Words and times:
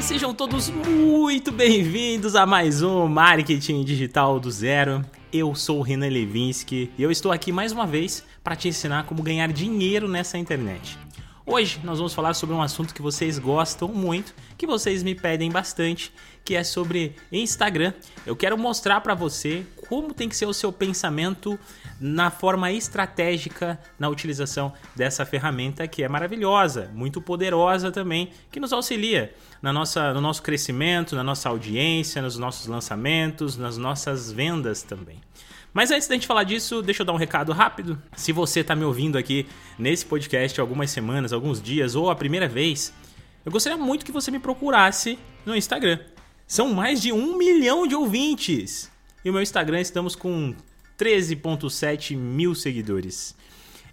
Sejam 0.00 0.32
todos 0.34 0.70
muito 0.70 1.52
bem-vindos 1.52 2.34
a 2.34 2.46
mais 2.46 2.82
um 2.82 3.06
Marketing 3.06 3.84
Digital 3.84 4.40
do 4.40 4.50
Zero. 4.50 5.04
Eu 5.32 5.54
sou 5.54 5.78
o 5.78 5.82
Renan 5.82 6.08
Levinsky 6.08 6.90
e 6.96 7.02
eu 7.02 7.10
estou 7.10 7.30
aqui 7.30 7.52
mais 7.52 7.70
uma 7.70 7.86
vez 7.86 8.24
para 8.42 8.56
te 8.56 8.66
ensinar 8.66 9.04
como 9.04 9.22
ganhar 9.22 9.52
dinheiro 9.52 10.08
nessa 10.08 10.38
internet. 10.38 10.98
Hoje 11.44 11.80
nós 11.84 11.98
vamos 11.98 12.14
falar 12.14 12.32
sobre 12.34 12.54
um 12.54 12.62
assunto 12.62 12.94
que 12.94 13.02
vocês 13.02 13.38
gostam 13.38 13.88
muito, 13.88 14.34
que 14.56 14.66
vocês 14.66 15.02
me 15.02 15.14
pedem 15.14 15.50
bastante, 15.50 16.12
que 16.44 16.54
é 16.54 16.64
sobre 16.64 17.14
Instagram. 17.30 17.92
Eu 18.24 18.34
quero 18.34 18.56
mostrar 18.56 19.00
para 19.02 19.14
você 19.14 19.66
como 19.88 20.14
tem 20.14 20.28
que 20.28 20.36
ser 20.36 20.46
o 20.46 20.54
seu 20.54 20.72
pensamento 20.72 21.58
na 22.00 22.30
forma 22.30 22.72
estratégica 22.72 23.78
na 23.98 24.08
utilização 24.08 24.72
dessa 24.96 25.26
ferramenta 25.26 25.86
que 25.86 26.02
é 26.02 26.08
maravilhosa, 26.08 26.90
muito 26.94 27.20
poderosa 27.20 27.92
também, 27.92 28.30
que 28.50 28.58
nos 28.58 28.72
auxilia 28.72 29.34
na 29.60 29.72
nossa, 29.72 30.14
no 30.14 30.20
nosso 30.20 30.42
crescimento, 30.42 31.14
na 31.14 31.22
nossa 31.22 31.48
audiência, 31.50 32.22
nos 32.22 32.38
nossos 32.38 32.66
lançamentos, 32.66 33.56
nas 33.56 33.76
nossas 33.76 34.32
vendas 34.32 34.82
também. 34.82 35.20
Mas 35.72 35.90
antes 35.90 36.08
da 36.08 36.14
gente 36.14 36.26
falar 36.26 36.44
disso, 36.44 36.82
deixa 36.82 37.02
eu 37.02 37.06
dar 37.06 37.12
um 37.12 37.16
recado 37.16 37.52
rápido. 37.52 38.00
Se 38.16 38.32
você 38.32 38.60
está 38.60 38.74
me 38.74 38.84
ouvindo 38.84 39.16
aqui 39.16 39.46
nesse 39.78 40.04
podcast 40.04 40.60
algumas 40.60 40.90
semanas, 40.90 41.32
alguns 41.32 41.62
dias 41.62 41.94
ou 41.94 42.10
a 42.10 42.16
primeira 42.16 42.48
vez, 42.48 42.92
eu 43.44 43.52
gostaria 43.52 43.78
muito 43.78 44.04
que 44.04 44.10
você 44.10 44.30
me 44.30 44.40
procurasse 44.40 45.18
no 45.46 45.54
Instagram. 45.54 46.00
São 46.46 46.74
mais 46.74 47.00
de 47.00 47.12
um 47.12 47.36
milhão 47.36 47.86
de 47.86 47.94
ouvintes. 47.94 48.90
E 49.24 49.30
o 49.30 49.32
meu 49.32 49.42
Instagram 49.42 49.80
estamos 49.80 50.16
com 50.16 50.54
13,7 51.00 52.14
mil 52.16 52.54
seguidores. 52.54 53.34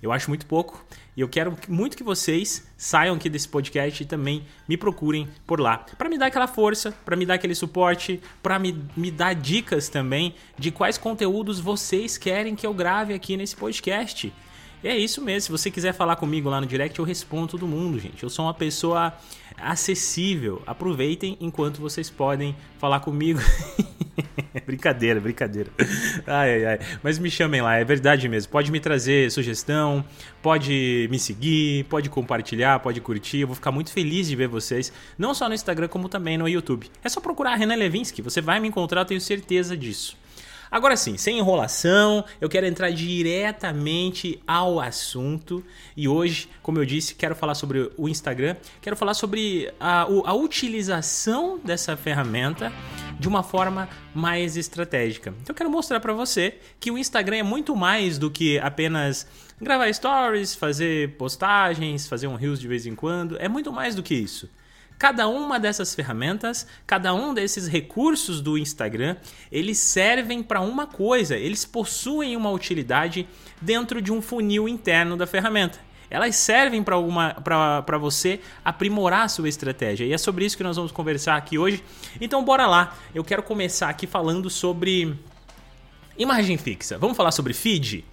Eu 0.04 0.12
acho 0.12 0.30
muito 0.30 0.46
pouco 0.46 0.86
e 1.16 1.22
eu 1.22 1.30
quero 1.30 1.58
muito 1.68 1.98
que 1.98 2.04
vocês 2.04 2.68
saiam 2.78 3.16
aqui 3.16 3.30
desse 3.30 3.48
podcast 3.48 4.04
e 4.04 4.06
também 4.06 4.46
me 4.68 4.78
procurem 4.78 5.28
por 5.46 5.60
lá. 5.60 5.78
Para 5.98 6.10
me 6.10 6.18
dar 6.18 6.28
aquela 6.28 6.48
força, 6.48 6.92
para 7.04 7.16
me 7.16 7.26
dar 7.26 7.36
aquele 7.36 7.56
suporte, 7.56 8.22
para 8.44 8.60
me, 8.60 8.84
me 8.96 9.10
dar 9.10 9.34
dicas 9.34 9.90
também 9.90 10.36
de 10.60 10.70
quais 10.70 10.98
conteúdos 10.98 11.60
vocês 11.60 12.18
querem 12.18 12.56
que 12.56 12.68
eu 12.68 12.74
grave 12.74 13.14
aqui 13.14 13.38
nesse 13.38 13.56
podcast. 13.56 14.32
E 14.84 14.88
é 14.88 14.98
isso 14.98 15.22
mesmo. 15.22 15.42
Se 15.42 15.52
você 15.52 15.72
quiser 15.72 15.94
falar 15.94 16.16
comigo 16.16 16.50
lá 16.50 16.62
no 16.62 16.68
direct, 16.68 16.98
eu 17.00 17.06
respondo 17.06 17.48
todo 17.48 17.68
mundo, 17.68 18.00
gente. 18.00 18.22
Eu 18.22 18.30
sou 18.30 18.46
uma 18.46 18.54
pessoa 18.54 19.14
acessível. 19.58 20.62
Aproveitem 20.68 21.38
enquanto 21.42 21.82
vocês 21.82 22.10
podem 22.10 22.56
falar 22.78 23.00
comigo. 23.00 23.40
brincadeira, 24.66 25.20
brincadeira. 25.20 25.72
Ai, 26.26 26.56
ai, 26.56 26.66
ai. 26.66 26.80
Mas 27.02 27.18
me 27.18 27.30
chamem 27.30 27.62
lá, 27.62 27.78
é 27.78 27.84
verdade 27.84 28.28
mesmo. 28.30 28.52
Pode 28.52 28.72
me 28.72 28.80
trazer 28.80 29.32
sugestão, 29.32 30.04
pode 30.42 31.08
me 31.10 31.20
seguir, 31.20 31.86
pode 31.86 32.10
compartilhar, 32.10 32.80
pode 32.80 33.02
curtir. 33.02 33.40
Eu 33.40 33.48
vou 33.48 33.56
ficar 33.56 33.72
muito 33.72 33.92
feliz 33.92 34.28
de 34.28 34.36
ver 34.36 34.48
vocês, 34.48 34.92
não 35.18 35.34
só 35.34 35.48
no 35.48 35.56
Instagram, 35.56 35.88
como 35.88 36.10
também 36.10 36.38
no 36.38 36.48
YouTube. 36.48 36.90
É 37.04 37.10
só 37.10 37.20
procurar 37.20 37.56
Renan 37.56 37.76
Levinsky, 37.76 38.22
você 38.22 38.42
vai 38.42 38.60
me 38.60 38.68
encontrar, 38.68 39.02
eu 39.02 39.06
tenho 39.06 39.22
certeza 39.22 39.76
disso. 39.76 40.18
Agora 40.70 40.98
sim, 40.98 41.18
sem 41.18 41.40
enrolação, 41.40 42.26
eu 42.42 42.50
quero 42.50 42.66
entrar 42.66 42.92
diretamente 42.92 44.42
ao 44.46 44.80
assunto. 44.80 45.64
E 45.96 46.08
hoje, 46.08 46.50
como 46.62 46.78
eu 46.78 46.86
disse, 46.86 47.16
quero 47.16 47.36
falar 47.36 47.56
sobre 47.56 47.92
o 47.98 48.10
Instagram, 48.10 48.56
quero 48.82 48.96
falar 48.96 49.14
sobre 49.14 49.72
a, 49.80 50.02
a 50.02 50.34
utilização 50.34 51.60
dessa 51.64 51.96
ferramenta 51.96 52.72
de 53.20 53.28
uma 53.28 53.44
forma 53.44 53.88
mais 54.14 54.58
estratégica. 54.58 55.34
Então 55.42 55.54
eu 55.54 55.56
quero 55.56 55.70
mostrar 55.70 56.00
para 56.00 56.14
você 56.14 56.56
que 56.80 56.92
o 56.92 56.98
Instagram 56.98 57.38
é 57.38 57.44
muito 57.44 57.76
mais 57.76 58.18
do 58.18 58.30
que 58.30 58.60
apenas 58.60 59.28
gravar 59.60 59.92
stories, 59.92 60.54
fazer 60.54 61.16
postagens, 61.18 62.08
fazer 62.08 62.28
um 62.28 62.36
reels 62.36 62.60
de 62.60 62.68
vez 62.68 62.86
em 62.86 62.94
quando, 62.94 63.38
é 63.40 63.48
muito 63.48 63.72
mais 63.72 63.96
do 63.96 64.04
que 64.04 64.14
isso. 64.14 64.50
Cada 64.98 65.28
uma 65.28 65.60
dessas 65.60 65.94
ferramentas, 65.94 66.66
cada 66.86 67.14
um 67.14 67.34
desses 67.34 67.68
recursos 67.68 68.42
do 68.42 68.58
Instagram, 68.58 69.16
eles 69.52 69.78
servem 69.78 70.42
para 70.42 70.60
uma 70.60 70.88
coisa, 70.88 71.36
eles 71.36 71.66
possuem 71.66 72.36
uma 72.36 72.50
utilidade 72.50 73.28
dentro 73.62 74.02
de 74.02 74.12
um 74.12 74.22
funil 74.22 74.68
interno 74.68 75.16
da 75.16 75.28
ferramenta. 75.28 75.80
Elas 76.10 76.36
servem 76.38 76.82
para 76.84 77.98
você 78.00 78.40
aprimorar 78.64 79.26
a 79.26 79.28
sua 79.28 79.50
estratégia. 79.50 80.06
E 80.06 80.14
é 80.14 80.18
sobre 80.18 80.46
isso 80.46 80.56
que 80.56 80.64
nós 80.64 80.78
vamos 80.78 80.92
conversar 80.92 81.36
aqui 81.36 81.58
hoje. 81.58 81.84
Então 82.20 82.44
bora 82.44 82.66
lá. 82.66 82.96
Eu 83.14 83.24
quero 83.24 83.44
começar 83.44 83.90
aqui 83.90 84.08
falando 84.08 84.50
sobre 84.50 85.14
imagem 86.18 86.58
fixa. 86.58 86.98
Vamos 86.98 87.18
falar 87.18 87.32
sobre 87.32 87.54
feed? 87.54 88.06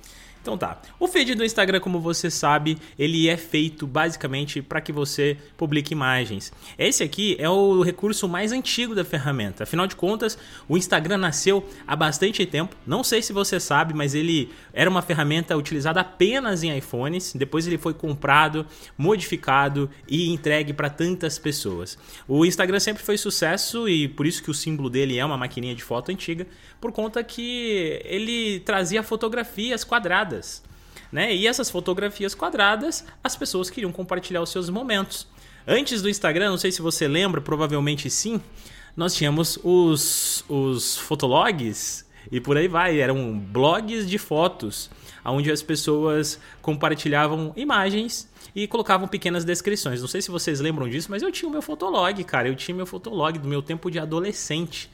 Então 0.44 0.58
tá. 0.58 0.78
O 1.00 1.08
feed 1.08 1.34
do 1.34 1.42
Instagram, 1.42 1.80
como 1.80 1.98
você 1.98 2.30
sabe, 2.30 2.76
ele 2.98 3.30
é 3.30 3.36
feito 3.38 3.86
basicamente 3.86 4.60
para 4.60 4.78
que 4.78 4.92
você 4.92 5.38
publique 5.56 5.94
imagens. 5.94 6.52
Esse 6.78 7.02
aqui 7.02 7.34
é 7.38 7.48
o 7.48 7.80
recurso 7.80 8.28
mais 8.28 8.52
antigo 8.52 8.94
da 8.94 9.06
ferramenta. 9.06 9.62
Afinal 9.62 9.86
de 9.86 9.96
contas, 9.96 10.36
o 10.68 10.76
Instagram 10.76 11.16
nasceu 11.16 11.66
há 11.86 11.96
bastante 11.96 12.44
tempo. 12.44 12.76
Não 12.86 13.02
sei 13.02 13.22
se 13.22 13.32
você 13.32 13.58
sabe, 13.58 13.94
mas 13.94 14.14
ele 14.14 14.50
era 14.74 14.90
uma 14.90 15.00
ferramenta 15.00 15.56
utilizada 15.56 16.02
apenas 16.02 16.62
em 16.62 16.76
iPhones. 16.76 17.32
Depois 17.34 17.66
ele 17.66 17.78
foi 17.78 17.94
comprado, 17.94 18.66
modificado 18.98 19.88
e 20.06 20.30
entregue 20.30 20.74
para 20.74 20.90
tantas 20.90 21.38
pessoas. 21.38 21.96
O 22.28 22.44
Instagram 22.44 22.80
sempre 22.80 23.02
foi 23.02 23.16
sucesso 23.16 23.88
e 23.88 24.08
por 24.08 24.26
isso 24.26 24.42
que 24.42 24.50
o 24.50 24.54
símbolo 24.54 24.90
dele 24.90 25.18
é 25.18 25.24
uma 25.24 25.38
maquininha 25.38 25.74
de 25.74 25.82
foto 25.82 26.12
antiga, 26.12 26.46
por 26.82 26.92
conta 26.92 27.24
que 27.24 27.98
ele 28.04 28.60
trazia 28.60 29.02
fotografias 29.02 29.82
quadradas 29.84 30.33
quadradas. 30.34 30.62
Né? 31.12 31.34
E 31.34 31.46
essas 31.46 31.70
fotografias 31.70 32.34
quadradas, 32.34 33.04
as 33.22 33.36
pessoas 33.36 33.70
queriam 33.70 33.92
compartilhar 33.92 34.42
os 34.42 34.50
seus 34.50 34.68
momentos. 34.68 35.26
Antes 35.66 36.02
do 36.02 36.10
Instagram, 36.10 36.50
não 36.50 36.58
sei 36.58 36.72
se 36.72 36.82
você 36.82 37.06
lembra, 37.08 37.40
provavelmente 37.40 38.10
sim, 38.10 38.40
nós 38.96 39.14
tínhamos 39.14 39.58
os, 39.62 40.44
os 40.48 40.98
fotologs 40.98 42.04
e 42.30 42.40
por 42.40 42.56
aí 42.56 42.68
vai. 42.68 43.00
Eram 43.00 43.38
blogs 43.38 44.08
de 44.08 44.18
fotos, 44.18 44.90
onde 45.24 45.50
as 45.50 45.62
pessoas 45.62 46.38
compartilhavam 46.60 47.52
imagens 47.56 48.28
e 48.54 48.66
colocavam 48.66 49.08
pequenas 49.08 49.44
descrições. 49.44 50.00
Não 50.00 50.08
sei 50.08 50.20
se 50.20 50.30
vocês 50.30 50.60
lembram 50.60 50.88
disso, 50.88 51.10
mas 51.10 51.22
eu 51.22 51.32
tinha 51.32 51.48
o 51.48 51.52
meu 51.52 51.62
fotolog, 51.62 52.22
cara. 52.24 52.48
Eu 52.48 52.54
tinha 52.54 52.74
meu 52.74 52.86
fotolog 52.86 53.38
do 53.38 53.48
meu 53.48 53.62
tempo 53.62 53.90
de 53.90 53.98
adolescente. 53.98 54.90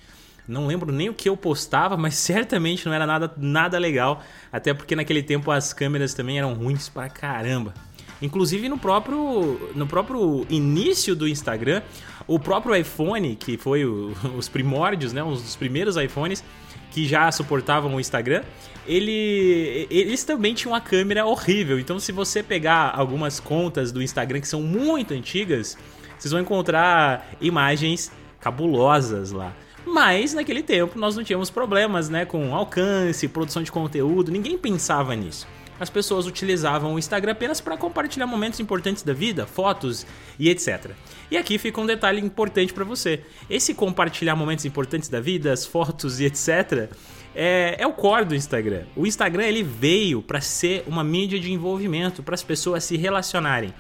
Não 0.46 0.66
lembro 0.66 0.92
nem 0.92 1.08
o 1.08 1.14
que 1.14 1.28
eu 1.28 1.36
postava, 1.36 1.96
mas 1.96 2.14
certamente 2.18 2.86
não 2.86 2.92
era 2.92 3.06
nada, 3.06 3.32
nada 3.36 3.78
legal. 3.78 4.22
Até 4.52 4.74
porque 4.74 4.96
naquele 4.96 5.22
tempo 5.22 5.50
as 5.50 5.72
câmeras 5.72 6.14
também 6.14 6.38
eram 6.38 6.54
ruins 6.54 6.88
pra 6.88 7.08
caramba. 7.08 7.74
Inclusive 8.22 8.68
no 8.68 8.78
próprio, 8.78 9.70
no 9.74 9.86
próprio 9.86 10.46
início 10.50 11.16
do 11.16 11.26
Instagram, 11.26 11.82
o 12.26 12.38
próprio 12.38 12.74
iPhone, 12.76 13.34
que 13.34 13.56
foi 13.56 13.84
o, 13.84 14.14
os 14.36 14.48
primórdios, 14.48 15.12
né, 15.12 15.22
os 15.22 15.56
primeiros 15.56 15.96
iPhones 15.96 16.44
que 16.90 17.06
já 17.06 17.30
suportavam 17.30 17.94
o 17.94 18.00
Instagram, 18.00 18.42
ele, 18.86 19.86
eles 19.90 20.24
também 20.24 20.54
tinham 20.54 20.72
uma 20.72 20.80
câmera 20.80 21.24
horrível. 21.24 21.78
Então, 21.78 21.98
se 22.00 22.10
você 22.10 22.42
pegar 22.42 22.92
algumas 22.94 23.38
contas 23.38 23.92
do 23.92 24.02
Instagram 24.02 24.40
que 24.40 24.48
são 24.48 24.60
muito 24.60 25.14
antigas, 25.14 25.78
vocês 26.18 26.32
vão 26.32 26.40
encontrar 26.40 27.30
imagens 27.40 28.10
cabulosas 28.40 29.30
lá. 29.30 29.54
Mas 29.84 30.34
naquele 30.34 30.62
tempo 30.62 30.98
nós 30.98 31.16
não 31.16 31.24
tínhamos 31.24 31.50
problemas 31.50 32.08
né, 32.08 32.24
com 32.24 32.54
alcance, 32.54 33.26
produção 33.28 33.62
de 33.62 33.72
conteúdo, 33.72 34.30
ninguém 34.30 34.56
pensava 34.58 35.14
nisso. 35.14 35.46
As 35.80 35.88
pessoas 35.88 36.26
utilizavam 36.26 36.94
o 36.94 36.98
Instagram 36.98 37.32
apenas 37.32 37.58
para 37.58 37.74
compartilhar 37.74 38.26
momentos 38.26 38.60
importantes 38.60 39.02
da 39.02 39.14
vida, 39.14 39.46
fotos 39.46 40.06
e 40.38 40.50
etc. 40.50 40.90
E 41.30 41.38
aqui 41.38 41.56
fica 41.56 41.80
um 41.80 41.86
detalhe 41.86 42.20
importante 42.20 42.74
para 42.74 42.84
você. 42.84 43.22
Esse 43.48 43.72
compartilhar 43.72 44.36
momentos 44.36 44.66
importantes 44.66 45.08
da 45.08 45.20
vida, 45.20 45.50
as 45.50 45.64
fotos 45.64 46.20
e 46.20 46.26
etc. 46.26 46.90
É, 47.34 47.76
é, 47.78 47.86
o 47.86 47.94
core 47.94 48.26
do 48.26 48.34
Instagram. 48.34 48.82
O 48.94 49.06
Instagram 49.06 49.44
ele 49.44 49.62
veio 49.62 50.20
para 50.20 50.42
ser 50.42 50.84
uma 50.86 51.02
mídia 51.02 51.40
de 51.40 51.50
envolvimento, 51.50 52.22
para 52.22 52.34
as 52.34 52.42
pessoas 52.42 52.84
se 52.84 52.98
relacionarem. 52.98 53.72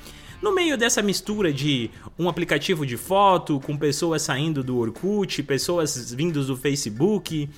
No 0.42 0.54
meio 0.54 0.78
dessa 0.78 1.02
mistura 1.02 1.52
de 1.52 1.90
um 2.18 2.26
aplicativo 2.26 2.86
de 2.86 2.96
foto 2.96 3.60
com 3.60 3.76
pessoas 3.76 4.22
saindo 4.22 4.64
do 4.64 4.78
Orkut, 4.78 5.42
pessoas 5.42 6.14
vindos 6.14 6.46
do 6.46 6.56
Facebook, 6.56 7.48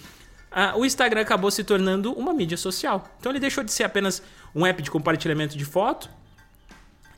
o 0.76 0.84
Instagram 0.84 1.20
acabou 1.20 1.48
se 1.50 1.62
tornando 1.62 2.12
uma 2.12 2.34
mídia 2.34 2.56
social. 2.56 3.08
Então 3.20 3.30
ele 3.30 3.38
deixou 3.38 3.62
de 3.62 3.70
ser 3.70 3.84
apenas 3.84 4.20
um 4.52 4.66
app 4.66 4.82
de 4.82 4.90
compartilhamento 4.90 5.56
de 5.56 5.64
foto 5.64 6.10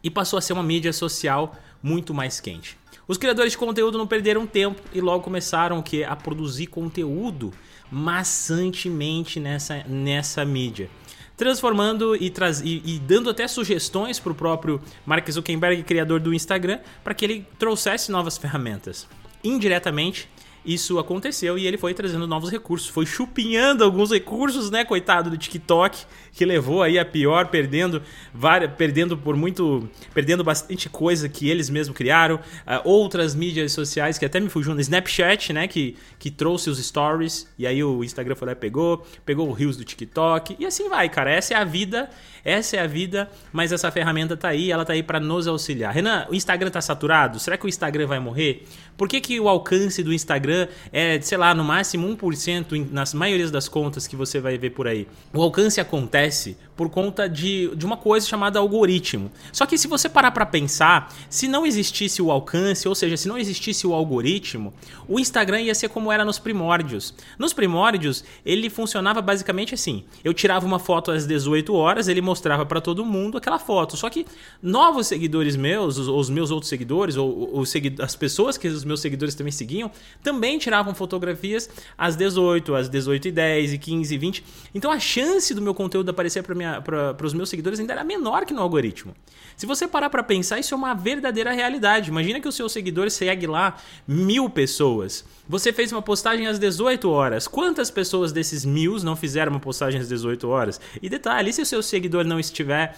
e 0.02 0.10
passou 0.10 0.38
a 0.38 0.42
ser 0.42 0.52
uma 0.52 0.62
mídia 0.62 0.92
social 0.92 1.56
muito 1.82 2.12
mais 2.12 2.40
quente. 2.40 2.76
Os 3.08 3.16
criadores 3.16 3.52
de 3.52 3.58
conteúdo 3.58 3.96
não 3.96 4.06
perderam 4.06 4.46
tempo 4.46 4.82
e 4.92 5.00
logo 5.00 5.24
começaram 5.24 5.80
que 5.80 6.04
a 6.04 6.14
produzir 6.14 6.66
conteúdo 6.66 7.54
maçantemente 7.90 9.40
nessa, 9.40 9.82
nessa 9.84 10.44
mídia 10.44 10.90
transformando 11.36 12.16
e, 12.16 12.30
traz, 12.30 12.60
e, 12.60 12.82
e 12.84 12.98
dando 12.98 13.30
até 13.30 13.46
sugestões 13.48 14.18
para 14.18 14.32
o 14.32 14.34
próprio 14.34 14.80
Mark 15.04 15.28
Zuckerberg, 15.30 15.82
criador 15.82 16.20
do 16.20 16.32
Instagram, 16.32 16.78
para 17.02 17.14
que 17.14 17.24
ele 17.24 17.46
trouxesse 17.58 18.10
novas 18.10 18.38
ferramentas. 18.38 19.08
Indiretamente, 19.42 20.28
isso 20.64 20.98
aconteceu 20.98 21.58
e 21.58 21.66
ele 21.66 21.76
foi 21.76 21.92
trazendo 21.92 22.26
novos 22.26 22.50
recursos, 22.50 22.88
foi 22.88 23.04
chupinhando 23.04 23.84
alguns 23.84 24.10
recursos, 24.10 24.70
né, 24.70 24.84
coitado 24.84 25.28
do 25.28 25.36
TikTok, 25.36 26.06
que 26.34 26.44
levou 26.44 26.82
aí 26.82 26.98
a 26.98 27.04
pior, 27.04 27.46
perdendo 27.46 28.02
várias, 28.34 28.72
perdendo 28.74 29.16
por 29.16 29.36
muito, 29.36 29.88
perdendo 30.12 30.42
bastante 30.42 30.88
coisa 30.88 31.28
que 31.28 31.48
eles 31.48 31.70
mesmos 31.70 31.96
criaram, 31.96 32.36
uh, 32.36 32.80
outras 32.84 33.34
mídias 33.34 33.72
sociais 33.72 34.18
que 34.18 34.24
até 34.24 34.40
me 34.40 34.48
fugiu 34.48 34.74
no 34.74 34.80
Snapchat, 34.80 35.52
né, 35.52 35.68
que, 35.68 35.96
que 36.18 36.30
trouxe 36.30 36.68
os 36.68 36.84
stories 36.84 37.48
e 37.56 37.66
aí 37.66 37.82
o 37.84 38.02
Instagram 38.02 38.34
foi 38.34 38.46
lá 38.46 38.52
e 38.52 38.56
pegou, 38.56 39.06
pegou 39.24 39.48
o 39.48 39.52
Reels 39.52 39.76
do 39.76 39.84
TikTok 39.84 40.56
e 40.58 40.66
assim 40.66 40.88
vai, 40.88 41.08
cara. 41.08 41.30
Essa 41.30 41.54
é 41.54 41.56
a 41.56 41.64
vida, 41.64 42.10
essa 42.44 42.76
é 42.76 42.80
a 42.80 42.86
vida, 42.86 43.30
mas 43.52 43.70
essa 43.70 43.90
ferramenta 43.92 44.36
tá 44.36 44.48
aí, 44.48 44.72
ela 44.72 44.84
tá 44.84 44.92
aí 44.92 45.02
para 45.02 45.20
nos 45.20 45.46
auxiliar. 45.46 45.94
Renan, 45.94 46.26
o 46.28 46.34
Instagram 46.34 46.70
tá 46.70 46.80
saturado? 46.80 47.38
Será 47.38 47.56
que 47.56 47.64
o 47.64 47.68
Instagram 47.68 48.08
vai 48.08 48.18
morrer? 48.18 48.66
Por 48.96 49.08
que, 49.08 49.20
que 49.20 49.40
o 49.40 49.48
alcance 49.48 50.02
do 50.02 50.12
Instagram 50.12 50.68
é, 50.92 51.20
sei 51.20 51.38
lá, 51.38 51.54
no 51.54 51.64
máximo 51.64 52.08
1% 52.16 52.90
nas 52.90 53.14
maiorias 53.14 53.50
das 53.50 53.68
contas 53.68 54.06
que 54.06 54.16
você 54.16 54.40
vai 54.40 54.58
ver 54.58 54.70
por 54.70 54.86
aí? 54.86 55.06
O 55.32 55.42
alcance 55.42 55.80
acontece 55.80 56.23
acontece 56.24 56.56
por 56.76 56.90
conta 56.90 57.28
de, 57.28 57.74
de 57.76 57.86
uma 57.86 57.96
coisa 57.96 58.26
chamada 58.26 58.58
algoritmo. 58.58 59.30
Só 59.52 59.66
que 59.66 59.78
se 59.78 59.86
você 59.86 60.08
parar 60.08 60.30
para 60.32 60.44
pensar, 60.44 61.12
se 61.28 61.46
não 61.46 61.66
existisse 61.66 62.20
o 62.20 62.30
alcance, 62.30 62.88
ou 62.88 62.94
seja, 62.94 63.16
se 63.16 63.28
não 63.28 63.38
existisse 63.38 63.86
o 63.86 63.94
algoritmo, 63.94 64.72
o 65.06 65.20
Instagram 65.20 65.60
ia 65.62 65.74
ser 65.74 65.88
como 65.88 66.10
era 66.10 66.24
nos 66.24 66.38
primórdios. 66.38 67.14
Nos 67.38 67.52
primórdios, 67.52 68.24
ele 68.44 68.68
funcionava 68.68 69.22
basicamente 69.22 69.74
assim: 69.74 70.04
eu 70.22 70.34
tirava 70.34 70.66
uma 70.66 70.78
foto 70.78 71.10
às 71.10 71.26
18 71.26 71.72
horas, 71.74 72.08
ele 72.08 72.20
mostrava 72.20 72.66
para 72.66 72.80
todo 72.80 73.04
mundo 73.04 73.38
aquela 73.38 73.58
foto. 73.58 73.96
Só 73.96 74.10
que 74.10 74.26
novos 74.62 75.06
seguidores 75.06 75.56
meus, 75.56 75.98
os, 75.98 76.08
os 76.08 76.30
meus 76.30 76.50
outros 76.50 76.68
seguidores, 76.68 77.16
ou 77.16 77.58
os 77.58 77.72
as 78.00 78.16
pessoas 78.16 78.56
que 78.56 78.68
os 78.68 78.84
meus 78.84 79.00
seguidores 79.00 79.34
também 79.34 79.52
seguiam, 79.52 79.90
também 80.22 80.58
tiravam 80.58 80.94
fotografias 80.94 81.68
às 81.98 82.16
18, 82.16 82.74
às 82.74 82.88
18 82.88 83.28
e 83.28 83.32
10, 83.32 83.72
e 83.74 83.78
15 83.78 84.14
e 84.14 84.18
20. 84.18 84.44
Então 84.74 84.90
a 84.90 84.98
chance 84.98 85.52
do 85.54 85.60
meu 85.60 85.74
conteúdo 85.74 86.10
aparecer 86.10 86.42
para 86.42 86.54
para 86.84 87.26
os 87.26 87.34
meus 87.34 87.48
seguidores 87.48 87.80
ainda 87.80 87.92
era 87.92 88.04
menor 88.04 88.44
que 88.44 88.54
no 88.54 88.60
algoritmo. 88.60 89.14
Se 89.56 89.66
você 89.66 89.86
parar 89.86 90.10
para 90.10 90.22
pensar, 90.22 90.58
isso 90.58 90.74
é 90.74 90.76
uma 90.76 90.94
verdadeira 90.94 91.52
realidade. 91.52 92.10
Imagina 92.10 92.40
que 92.40 92.48
o 92.48 92.52
seu 92.52 92.68
seguidor 92.68 93.10
segue 93.10 93.46
lá 93.46 93.76
mil 94.06 94.50
pessoas. 94.50 95.24
Você 95.48 95.72
fez 95.72 95.92
uma 95.92 96.02
postagem 96.02 96.46
às 96.46 96.58
18 96.58 97.08
horas. 97.10 97.46
Quantas 97.46 97.90
pessoas 97.90 98.32
desses 98.32 98.64
mil 98.64 98.98
não 99.02 99.14
fizeram 99.14 99.52
uma 99.52 99.60
postagem 99.60 100.00
às 100.00 100.08
18 100.08 100.48
horas? 100.48 100.80
E 101.00 101.08
detalhe, 101.08 101.52
se 101.52 101.62
o 101.62 101.66
seu 101.66 101.82
seguidor 101.82 102.24
não 102.24 102.40
estiver 102.40 102.96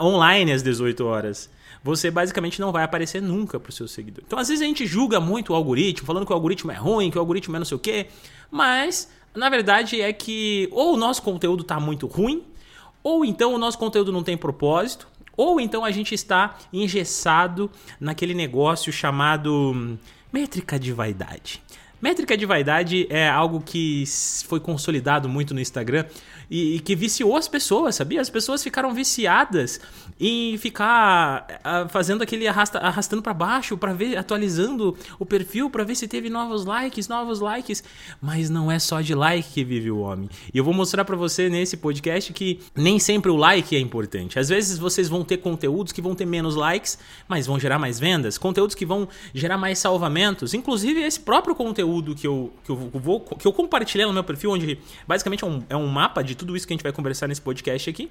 online 0.00 0.52
às 0.52 0.62
18 0.62 1.04
horas? 1.04 1.48
você 1.82 2.10
basicamente 2.10 2.60
não 2.60 2.72
vai 2.72 2.84
aparecer 2.84 3.22
nunca 3.22 3.58
para 3.58 3.70
o 3.70 3.72
seu 3.72 3.88
seguidor. 3.88 4.22
Então, 4.26 4.38
às 4.38 4.48
vezes 4.48 4.62
a 4.62 4.66
gente 4.66 4.86
julga 4.86 5.18
muito 5.18 5.52
o 5.52 5.56
algoritmo, 5.56 6.06
falando 6.06 6.26
que 6.26 6.32
o 6.32 6.34
algoritmo 6.34 6.70
é 6.70 6.74
ruim, 6.74 7.10
que 7.10 7.16
o 7.16 7.20
algoritmo 7.20 7.56
é 7.56 7.58
não 7.58 7.66
sei 7.66 7.76
o 7.76 7.80
quê, 7.80 8.08
mas 8.50 9.10
na 9.34 9.48
verdade 9.48 10.00
é 10.00 10.12
que 10.12 10.68
ou 10.72 10.94
o 10.94 10.96
nosso 10.96 11.22
conteúdo 11.22 11.62
está 11.62 11.80
muito 11.80 12.06
ruim, 12.06 12.42
ou 13.02 13.24
então 13.24 13.54
o 13.54 13.58
nosso 13.58 13.78
conteúdo 13.78 14.12
não 14.12 14.22
tem 14.22 14.36
propósito, 14.36 15.08
ou 15.36 15.60
então 15.60 15.84
a 15.84 15.90
gente 15.90 16.14
está 16.14 16.56
engessado 16.72 17.70
naquele 17.98 18.34
negócio 18.34 18.92
chamado 18.92 19.72
hum, 19.74 19.96
métrica 20.32 20.78
de 20.78 20.92
vaidade. 20.92 21.62
Métrica 22.00 22.36
de 22.36 22.46
vaidade 22.46 23.06
é 23.10 23.28
algo 23.28 23.60
que 23.60 24.04
foi 24.46 24.58
consolidado 24.58 25.28
muito 25.28 25.52
no 25.52 25.60
Instagram 25.60 26.06
e, 26.50 26.76
e 26.76 26.80
que 26.80 26.96
viciou 26.96 27.36
as 27.36 27.48
pessoas, 27.48 27.94
sabia? 27.94 28.20
As 28.20 28.30
pessoas 28.30 28.62
ficaram 28.62 28.92
viciadas 28.92 29.80
em 30.18 30.56
ficar 30.58 31.46
uh, 31.60 31.88
fazendo 31.88 32.22
aquele 32.22 32.46
arrasta, 32.46 32.78
arrastando 32.78 33.22
para 33.22 33.32
baixo 33.32 33.76
para 33.76 33.92
ver, 33.92 34.16
atualizando 34.16 34.96
o 35.18 35.24
perfil 35.24 35.70
para 35.70 35.84
ver 35.84 35.94
se 35.94 36.06
teve 36.08 36.28
novos 36.28 36.64
likes, 36.64 37.08
novos 37.08 37.40
likes. 37.40 37.82
Mas 38.20 38.50
não 38.50 38.70
é 38.70 38.78
só 38.78 39.00
de 39.00 39.14
like 39.14 39.48
que 39.50 39.64
vive 39.64 39.90
o 39.90 40.00
homem. 40.00 40.28
E 40.52 40.58
eu 40.58 40.64
vou 40.64 40.74
mostrar 40.74 41.04
para 41.04 41.16
você 41.16 41.48
nesse 41.48 41.76
podcast 41.76 42.32
que 42.32 42.60
nem 42.74 42.98
sempre 42.98 43.30
o 43.30 43.36
like 43.36 43.74
é 43.74 43.78
importante. 43.78 44.38
Às 44.38 44.48
vezes 44.48 44.78
vocês 44.78 45.08
vão 45.08 45.24
ter 45.24 45.38
conteúdos 45.38 45.92
que 45.92 46.02
vão 46.02 46.14
ter 46.14 46.26
menos 46.26 46.54
likes, 46.54 46.98
mas 47.28 47.46
vão 47.46 47.58
gerar 47.58 47.78
mais 47.78 47.98
vendas, 47.98 48.36
conteúdos 48.36 48.74
que 48.74 48.84
vão 48.84 49.08
gerar 49.32 49.56
mais 49.56 49.78
salvamentos, 49.78 50.52
inclusive 50.52 51.00
esse 51.00 51.20
próprio 51.20 51.54
conteúdo 51.54 51.90
conteúdo 51.90 52.14
que 52.14 52.26
eu, 52.26 52.52
que 52.64 52.70
eu, 52.70 52.76
vou, 52.76 53.20
que 53.20 53.46
eu 53.46 53.52
compartilhei 53.52 54.06
no 54.06 54.12
meu 54.12 54.24
perfil, 54.24 54.50
onde 54.50 54.78
basicamente 55.06 55.44
é 55.44 55.46
um, 55.46 55.62
é 55.68 55.76
um 55.76 55.86
mapa 55.86 56.22
de 56.22 56.34
tudo 56.40 56.56
isso 56.56 56.66
que 56.66 56.72
a 56.72 56.76
gente 56.76 56.82
vai 56.82 56.92
conversar 56.92 57.28
nesse 57.28 57.40
podcast 57.40 57.88
aqui, 57.88 58.10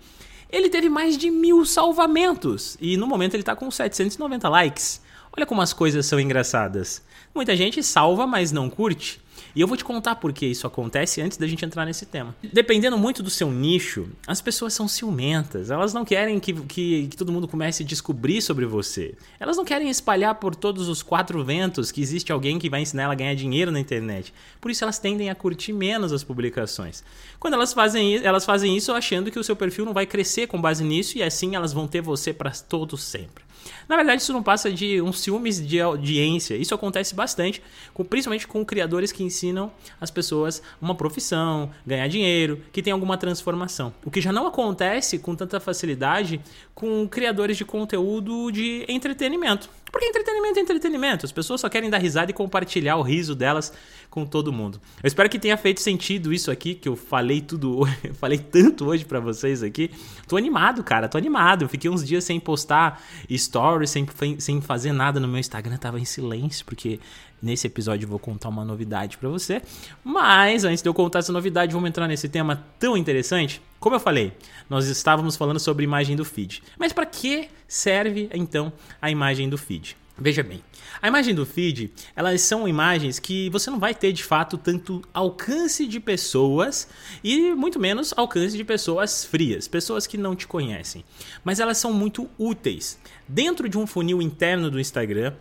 ele 0.51 0.69
teve 0.69 0.87
mais 0.89 1.17
de 1.17 1.29
mil 1.29 1.65
salvamentos. 1.65 2.77
E 2.79 2.95
no 2.95 3.05
momento 3.05 3.33
ele 3.33 3.41
está 3.41 3.55
com 3.55 3.69
790 3.69 4.47
likes. 4.47 5.01
Olha 5.35 5.45
como 5.45 5.61
as 5.61 5.73
coisas 5.73 6.05
são 6.05 6.19
engraçadas. 6.19 7.03
Muita 7.33 7.55
gente 7.55 7.83
salva, 7.83 8.25
mas 8.25 8.51
não 8.51 8.69
curte. 8.69 9.21
E 9.55 9.61
eu 9.61 9.67
vou 9.67 9.75
te 9.75 9.83
contar 9.83 10.15
por 10.15 10.31
que 10.31 10.45
isso 10.45 10.67
acontece 10.67 11.21
antes 11.21 11.37
da 11.37 11.47
gente 11.47 11.65
entrar 11.65 11.85
nesse 11.85 12.05
tema. 12.05 12.35
Dependendo 12.53 12.97
muito 12.97 13.23
do 13.23 13.29
seu 13.29 13.51
nicho, 13.51 14.09
as 14.27 14.41
pessoas 14.41 14.73
são 14.73 14.87
ciumentas. 14.87 15.71
Elas 15.71 15.93
não 15.93 16.05
querem 16.05 16.39
que, 16.39 16.53
que, 16.53 17.07
que 17.07 17.17
todo 17.17 17.31
mundo 17.31 17.47
comece 17.47 17.83
a 17.83 17.85
descobrir 17.85 18.41
sobre 18.41 18.65
você. 18.65 19.15
Elas 19.39 19.57
não 19.57 19.65
querem 19.65 19.89
espalhar 19.89 20.35
por 20.35 20.55
todos 20.55 20.87
os 20.87 21.01
quatro 21.01 21.43
ventos 21.43 21.91
que 21.91 22.01
existe 22.01 22.31
alguém 22.31 22.59
que 22.59 22.69
vai 22.69 22.81
ensinar 22.81 23.03
ela 23.03 23.13
a 23.13 23.15
ganhar 23.15 23.35
dinheiro 23.35 23.71
na 23.71 23.79
internet. 23.79 24.33
Por 24.61 24.69
isso 24.69 24.83
elas 24.83 24.99
tendem 24.99 25.29
a 25.29 25.35
curtir 25.35 25.73
menos 25.73 26.13
as 26.13 26.23
publicações. 26.23 27.03
Quando 27.39 27.55
elas 27.55 27.73
fazem, 27.73 28.17
elas 28.17 28.45
fazem 28.45 28.75
isso 28.75 28.91
achando 28.91 29.31
que 29.31 29.39
o 29.39 29.43
seu 29.43 29.55
perfil 29.55 29.85
não 29.85 29.93
vai 29.93 30.05
crescer 30.05 30.47
com 30.47 30.61
base 30.61 30.83
nisso 30.83 31.17
e 31.17 31.23
assim 31.23 31.55
elas 31.55 31.73
vão 31.73 31.87
ter 31.87 32.01
você 32.01 32.33
para 32.33 32.51
todo 32.51 32.97
sempre. 32.97 33.48
Na 33.88 33.95
verdade, 33.95 34.21
isso 34.21 34.33
não 34.33 34.44
passa 34.44 34.71
de 34.71 35.01
uns 35.01 35.19
ciúmes 35.19 35.65
de 35.65 35.81
audiência. 35.81 36.56
Isso 36.56 36.75
acontece 36.75 37.15
bastante, 37.15 37.61
com, 37.94 38.03
principalmente 38.03 38.47
com 38.47 38.63
criadores 38.63 39.11
que 39.11 39.23
ensinam 39.23 39.71
as 40.00 40.11
pessoas 40.11 40.61
uma 40.81 40.95
profissão, 40.95 41.71
ganhar 41.85 42.07
dinheiro, 42.07 42.61
que 42.71 42.81
tem 42.81 42.94
alguma 42.94 43.17
transformação. 43.17 43.94
O 44.06 44.11
que 44.11 44.21
já 44.21 44.31
não 44.31 44.47
acontece 44.47 45.19
com 45.19 45.35
tanta 45.35 45.59
facilidade 45.59 46.39
com 46.75 47.07
criadores 47.07 47.57
de 47.57 47.65
conteúdo 47.65 48.51
de 48.51 48.85
entretenimento. 48.88 49.69
Porque 49.91 50.06
entretenimento 50.06 50.59
é 50.59 50.62
entretenimento. 50.62 51.25
As 51.25 51.31
pessoas 51.31 51.62
só 51.62 51.69
querem 51.69 51.89
dar 51.89 51.97
risada 51.97 52.31
e 52.31 52.33
compartilhar 52.33 52.97
o 52.97 53.01
riso 53.01 53.36
delas 53.36 53.74
com 54.09 54.25
todo 54.25 54.51
mundo. 54.51 54.81
Eu 55.01 55.07
espero 55.07 55.30
que 55.30 55.39
tenha 55.39 55.56
feito 55.57 55.81
sentido 55.81 56.33
isso 56.33 56.50
aqui, 56.51 56.75
que 56.75 56.89
eu 56.89 56.95
falei 56.95 57.41
tudo, 57.41 57.81
falei 58.19 58.38
tanto 58.38 58.86
hoje 58.86 59.06
para 59.06 59.19
vocês 59.19 59.62
aqui. 59.63 59.91
Tô 60.27 60.38
animado, 60.38 60.83
cara, 60.83 61.07
tô 61.07 61.18
animado. 61.18 61.63
Eu 61.63 61.69
fiquei 61.69 61.89
uns 61.89 62.06
dias 62.06 62.24
sem 62.24 62.39
postar 62.39 63.03
stories, 63.31 63.89
sem, 63.89 64.07
sem 64.39 64.62
fazer 64.62 64.91
nada 64.91 65.19
no 65.19 65.27
meu 65.27 65.39
Instagram, 65.39 65.77
tava 65.77 66.00
em 66.00 66.06
silêncio, 66.06 66.65
porque 66.65 67.00
nesse 67.42 67.68
episódio 67.68 68.06
eu 68.06 68.09
vou 68.09 68.19
contar 68.19 68.50
uma 68.50 68.65
novidade 68.65 69.18
para 69.18 69.30
você. 69.30 69.62
Mas 70.03 70.63
antes 70.63 70.81
de 70.81 70.89
eu 70.89 70.94
contar 70.94 71.19
essa 71.19 71.31
novidade, 71.31 71.74
vamos 71.74 71.89
entrar 71.89 72.07
nesse 72.07 72.27
tema 72.27 72.63
tão 72.80 72.97
interessante. 72.97 73.62
Como 73.79 73.95
eu 73.95 73.99
falei, 73.99 74.33
nós 74.69 74.87
estávamos 74.87 75.35
falando 75.35 75.59
sobre 75.59 75.85
imagem 75.85 76.15
do 76.15 76.25
feed. 76.25 76.61
Mas 76.77 76.91
para 76.91 77.05
que 77.05 77.49
serve 77.67 78.29
então 78.33 78.73
a 79.01 79.09
imagem 79.09 79.47
do 79.47 79.57
feed? 79.57 79.95
Veja 80.21 80.43
bem, 80.43 80.61
a 81.01 81.07
imagem 81.07 81.33
do 81.33 81.45
feed, 81.45 81.93
elas 82.13 82.42
são 82.42 82.68
imagens 82.68 83.19
que 83.19 83.49
você 83.51 83.69
não 83.69 83.80
vai 83.80 83.95
ter 83.95 84.11
de 84.11 84.21
fato 84.21 84.57
tanto 84.57 85.01
alcance 85.13 85.87
de 85.87 85.97
pessoas 85.97 86.89
e 87.23 87.54
muito 87.56 87.80
menos 87.80 88.13
alcance 88.18 88.57
de 88.57 88.65
pessoas 88.65 89.23
frias, 89.23 89.65
pessoas 89.65 90.06
que 90.06 90.18
não 90.18 90.35
te 90.35 90.45
conhecem. 90.45 91.06
Mas 91.42 91.61
elas 91.61 91.77
são 91.77 91.94
muito 91.94 92.30
úteis. 92.37 92.99
Dentro 93.25 93.69
de 93.69 93.77
um 93.77 93.87
funil 93.87 94.21
interno 94.21 94.69
do 94.69 94.77
Instagram, 94.77 95.33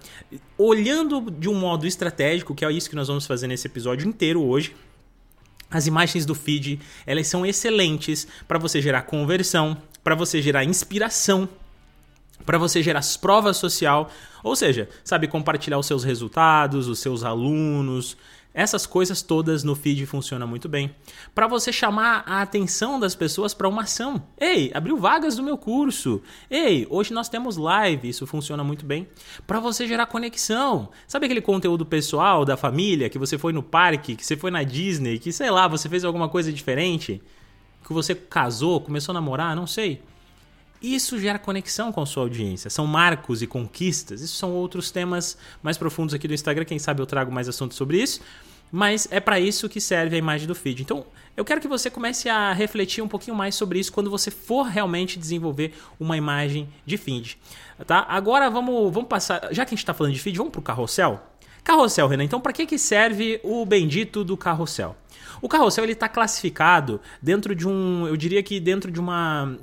olhando 0.56 1.28
de 1.28 1.48
um 1.48 1.54
modo 1.54 1.84
estratégico, 1.84 2.54
que 2.54 2.64
é 2.64 2.70
isso 2.70 2.88
que 2.88 2.96
nós 2.96 3.08
vamos 3.08 3.26
fazer 3.26 3.48
nesse 3.48 3.66
episódio 3.66 4.06
inteiro 4.06 4.40
hoje, 4.44 4.76
as 5.70 5.87
imagens 5.87 6.25
do 6.25 6.34
feed, 6.34 6.80
elas 7.06 7.26
são 7.26 7.44
excelentes 7.44 8.26
para 8.46 8.58
você 8.58 8.80
gerar 8.80 9.02
conversão, 9.02 9.76
para 10.02 10.14
você 10.14 10.40
gerar 10.40 10.64
inspiração 10.64 11.48
para 12.44 12.56
você 12.56 12.82
gerar 12.82 13.02
prova 13.20 13.52
social, 13.52 14.10
ou 14.42 14.56
seja, 14.56 14.88
sabe, 15.04 15.26
compartilhar 15.26 15.78
os 15.78 15.87
seus 15.87 16.04
resultados, 16.04 16.88
os 16.88 16.98
seus 16.98 17.22
alunos, 17.22 18.16
essas 18.52 18.86
coisas 18.86 19.22
todas 19.22 19.62
no 19.62 19.74
feed 19.74 20.04
funcionam 20.06 20.46
muito 20.46 20.68
bem. 20.68 20.94
Para 21.34 21.46
você 21.46 21.72
chamar 21.72 22.24
a 22.26 22.42
atenção 22.42 22.98
das 22.98 23.14
pessoas 23.14 23.54
para 23.54 23.68
uma 23.68 23.82
ação. 23.82 24.22
Ei, 24.38 24.70
abriu 24.74 24.96
vagas 24.96 25.36
do 25.36 25.42
meu 25.42 25.56
curso. 25.56 26.22
Ei, 26.50 26.86
hoje 26.90 27.12
nós 27.12 27.28
temos 27.28 27.56
live, 27.56 28.08
isso 28.08 28.26
funciona 28.26 28.64
muito 28.64 28.84
bem. 28.84 29.06
Para 29.46 29.60
você 29.60 29.86
gerar 29.86 30.06
conexão. 30.06 30.88
Sabe 31.06 31.26
aquele 31.26 31.40
conteúdo 31.40 31.86
pessoal 31.86 32.44
da 32.44 32.56
família 32.56 33.08
que 33.08 33.18
você 33.18 33.38
foi 33.38 33.52
no 33.52 33.62
parque, 33.62 34.16
que 34.16 34.24
você 34.24 34.36
foi 34.36 34.50
na 34.50 34.62
Disney, 34.62 35.18
que 35.18 35.32
sei 35.32 35.50
lá, 35.50 35.68
você 35.68 35.88
fez 35.88 36.04
alguma 36.04 36.28
coisa 36.28 36.52
diferente? 36.52 37.22
Que 37.86 37.92
você 37.92 38.14
casou, 38.14 38.80
começou 38.80 39.12
a 39.12 39.14
namorar, 39.14 39.54
não 39.54 39.66
sei. 39.66 40.02
Isso 40.80 41.18
gera 41.18 41.38
conexão 41.38 41.90
com 41.90 42.00
a 42.00 42.06
sua 42.06 42.23
audiência. 42.23 42.70
São 42.70 42.87
marcos 42.87 43.42
e 43.42 43.47
conquistas. 43.47 44.20
Isso 44.20 44.37
são 44.37 44.52
outros 44.52 44.90
temas 44.90 45.37
mais 45.62 45.76
profundos 45.76 46.14
aqui 46.14 46.28
do 46.28 46.35
Instagram. 46.35 46.64
Quem 46.64 46.78
sabe 46.78 47.02
eu 47.02 47.06
trago 47.06 47.32
mais 47.32 47.49
assuntos 47.49 47.76
sobre 47.76 48.00
isso. 48.00 48.20
Mas 48.70 49.08
é 49.11 49.18
para 49.18 49.40
isso 49.40 49.68
que 49.68 49.80
serve 49.80 50.16
a 50.16 50.18
imagem 50.18 50.47
do 50.47 50.54
feed. 50.54 50.82
Então, 50.82 51.06
eu 51.37 51.44
quero 51.44 51.61
que 51.61 51.68
você 51.68 51.90
comece 51.90 52.28
a 52.28 52.52
refletir 52.52 53.02
um 53.02 53.08
pouquinho 53.08 53.37
mais 53.37 53.54
sobre 53.54 53.78
isso 53.78 53.92
quando 53.92 54.11
você 54.11 54.30
for 54.30 54.64
realmente 54.64 55.18
desenvolver 55.18 55.73
uma 55.99 56.16
imagem 56.16 56.68
de 56.85 56.97
feed. 56.97 57.38
Tá? 57.87 58.04
Agora 58.08 58.50
vamos, 58.50 58.92
vamos 58.92 59.08
passar. 59.08 59.49
Já 59.52 59.64
que 59.64 59.70
a 59.70 59.75
gente 59.75 59.78
está 59.78 59.94
falando 59.94 60.12
de 60.12 60.20
feed, 60.20 60.37
vamos 60.37 60.52
para 60.52 60.61
o 60.61 60.62
carrossel. 60.62 61.20
Carrossel, 61.64 62.08
Renan. 62.08 62.25
Então, 62.25 62.40
para 62.40 62.52
que, 62.52 62.66
que 62.66 62.78
serve 62.78 63.40
o 63.42 63.64
bendito 63.64 64.23
do 64.23 64.37
carrossel? 64.37 64.97
O 65.40 65.49
carrossel 65.49 65.85
ele 65.85 65.92
está 65.92 66.08
classificado 66.08 67.00
dentro 67.23 67.54
de 67.54 67.68
um, 67.68 68.06
eu 68.06 68.16
diria 68.16 68.42
que 68.42 68.58
dentro 68.58 68.90
de 68.90 68.99
uma, 68.99 69.56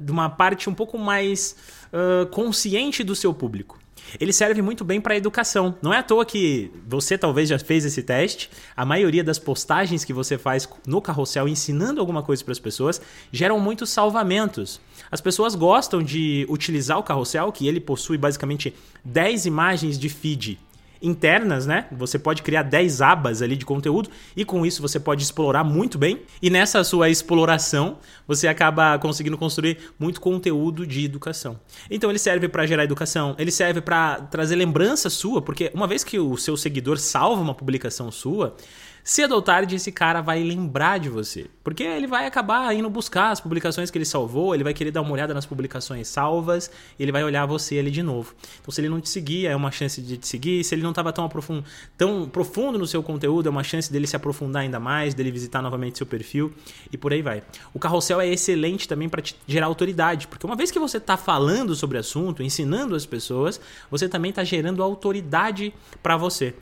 de 0.00 0.10
uma 0.10 0.28
parte 0.28 0.68
um 0.68 0.74
pouco 0.74 0.98
mais 0.98 1.56
uh, 1.92 2.26
consciente 2.26 3.02
do 3.04 3.14
seu 3.14 3.32
público. 3.32 3.78
Ele 4.20 4.32
serve 4.32 4.60
muito 4.60 4.84
bem 4.84 5.00
para 5.00 5.16
educação. 5.16 5.74
Não 5.80 5.92
é 5.92 5.98
à 5.98 6.02
toa 6.02 6.24
que 6.24 6.70
você 6.86 7.16
talvez 7.16 7.48
já 7.48 7.58
fez 7.58 7.84
esse 7.84 8.02
teste. 8.02 8.50
A 8.76 8.84
maioria 8.84 9.24
das 9.24 9.38
postagens 9.38 10.04
que 10.04 10.12
você 10.12 10.36
faz 10.36 10.68
no 10.86 11.00
carrossel 11.00 11.48
ensinando 11.48 12.00
alguma 12.00 12.22
coisa 12.22 12.44
para 12.44 12.52
as 12.52 12.58
pessoas 12.58 13.00
geram 13.30 13.58
muitos 13.58 13.90
salvamentos. 13.90 14.80
As 15.10 15.20
pessoas 15.20 15.54
gostam 15.54 16.02
de 16.02 16.46
utilizar 16.48 16.98
o 16.98 17.02
carrossel, 17.02 17.52
que 17.52 17.66
ele 17.66 17.80
possui 17.80 18.18
basicamente 18.18 18.74
10 19.04 19.46
imagens 19.46 19.98
de 19.98 20.08
feed 20.08 20.58
internas, 21.02 21.66
né? 21.66 21.86
Você 21.92 22.18
pode 22.18 22.42
criar 22.42 22.62
10 22.62 23.02
abas 23.02 23.42
ali 23.42 23.56
de 23.56 23.64
conteúdo 23.64 24.08
e 24.36 24.44
com 24.44 24.64
isso 24.64 24.80
você 24.80 25.00
pode 25.00 25.22
explorar 25.22 25.64
muito 25.64 25.98
bem. 25.98 26.22
E 26.40 26.48
nessa 26.48 26.82
sua 26.84 27.10
exploração, 27.10 27.98
você 28.26 28.48
acaba 28.48 28.98
conseguindo 28.98 29.36
construir 29.36 29.78
muito 29.98 30.20
conteúdo 30.20 30.86
de 30.86 31.04
educação. 31.04 31.58
Então 31.90 32.10
ele 32.10 32.18
serve 32.18 32.48
para 32.48 32.66
gerar 32.66 32.84
educação, 32.84 33.34
ele 33.38 33.50
serve 33.50 33.80
para 33.80 34.20
trazer 34.22 34.56
lembrança 34.56 35.10
sua, 35.10 35.42
porque 35.42 35.70
uma 35.74 35.86
vez 35.86 36.04
que 36.04 36.18
o 36.18 36.36
seu 36.36 36.56
seguidor 36.56 36.98
salva 36.98 37.42
uma 37.42 37.54
publicação 37.54 38.10
sua, 38.10 38.56
cedo 39.04 39.32
ou 39.32 39.42
tarde 39.42 39.76
esse 39.76 39.90
cara 39.90 40.20
vai 40.20 40.42
lembrar 40.42 40.98
de 40.98 41.08
você. 41.08 41.46
Porque 41.64 41.82
ele 41.82 42.06
vai 42.06 42.26
acabar 42.26 42.74
indo 42.74 42.88
buscar 42.90 43.30
as 43.30 43.40
publicações 43.40 43.90
que 43.90 43.98
ele 43.98 44.04
salvou, 44.04 44.54
ele 44.54 44.64
vai 44.64 44.74
querer 44.74 44.90
dar 44.90 45.00
uma 45.00 45.12
olhada 45.12 45.32
nas 45.32 45.46
publicações 45.46 46.08
salvas, 46.08 46.70
ele 46.98 47.12
vai 47.12 47.22
olhar 47.22 47.46
você 47.46 47.78
ali 47.78 47.90
de 47.90 48.02
novo. 48.02 48.34
Então, 48.60 48.72
se 48.72 48.80
ele 48.80 48.88
não 48.88 49.00
te 49.00 49.08
seguir, 49.08 49.46
é 49.46 49.54
uma 49.54 49.70
chance 49.70 50.00
de 50.00 50.16
te 50.16 50.26
seguir. 50.26 50.64
Se 50.64 50.74
ele 50.74 50.82
não 50.82 50.90
estava 50.90 51.12
tão, 51.12 51.24
aprofund... 51.24 51.64
tão 51.96 52.28
profundo 52.28 52.78
no 52.78 52.86
seu 52.86 53.02
conteúdo, 53.02 53.48
é 53.48 53.50
uma 53.50 53.62
chance 53.62 53.92
dele 53.92 54.06
se 54.06 54.16
aprofundar 54.16 54.62
ainda 54.62 54.80
mais, 54.80 55.14
dele 55.14 55.30
visitar 55.30 55.62
novamente 55.62 55.98
seu 55.98 56.06
perfil 56.06 56.52
e 56.90 56.96
por 56.96 57.12
aí 57.12 57.22
vai. 57.22 57.42
O 57.72 57.78
carrossel 57.78 58.20
é 58.20 58.28
excelente 58.28 58.88
também 58.88 59.08
para 59.08 59.22
gerar 59.46 59.66
autoridade, 59.66 60.26
porque 60.26 60.46
uma 60.46 60.56
vez 60.56 60.70
que 60.70 60.78
você 60.78 60.96
está 60.96 61.16
falando 61.16 61.74
sobre 61.74 61.98
assunto, 61.98 62.42
ensinando 62.42 62.94
as 62.94 63.06
pessoas, 63.06 63.60
você 63.90 64.08
também 64.08 64.30
está 64.30 64.42
gerando 64.44 64.82
autoridade 64.82 65.72
para 66.02 66.16
você. 66.16 66.54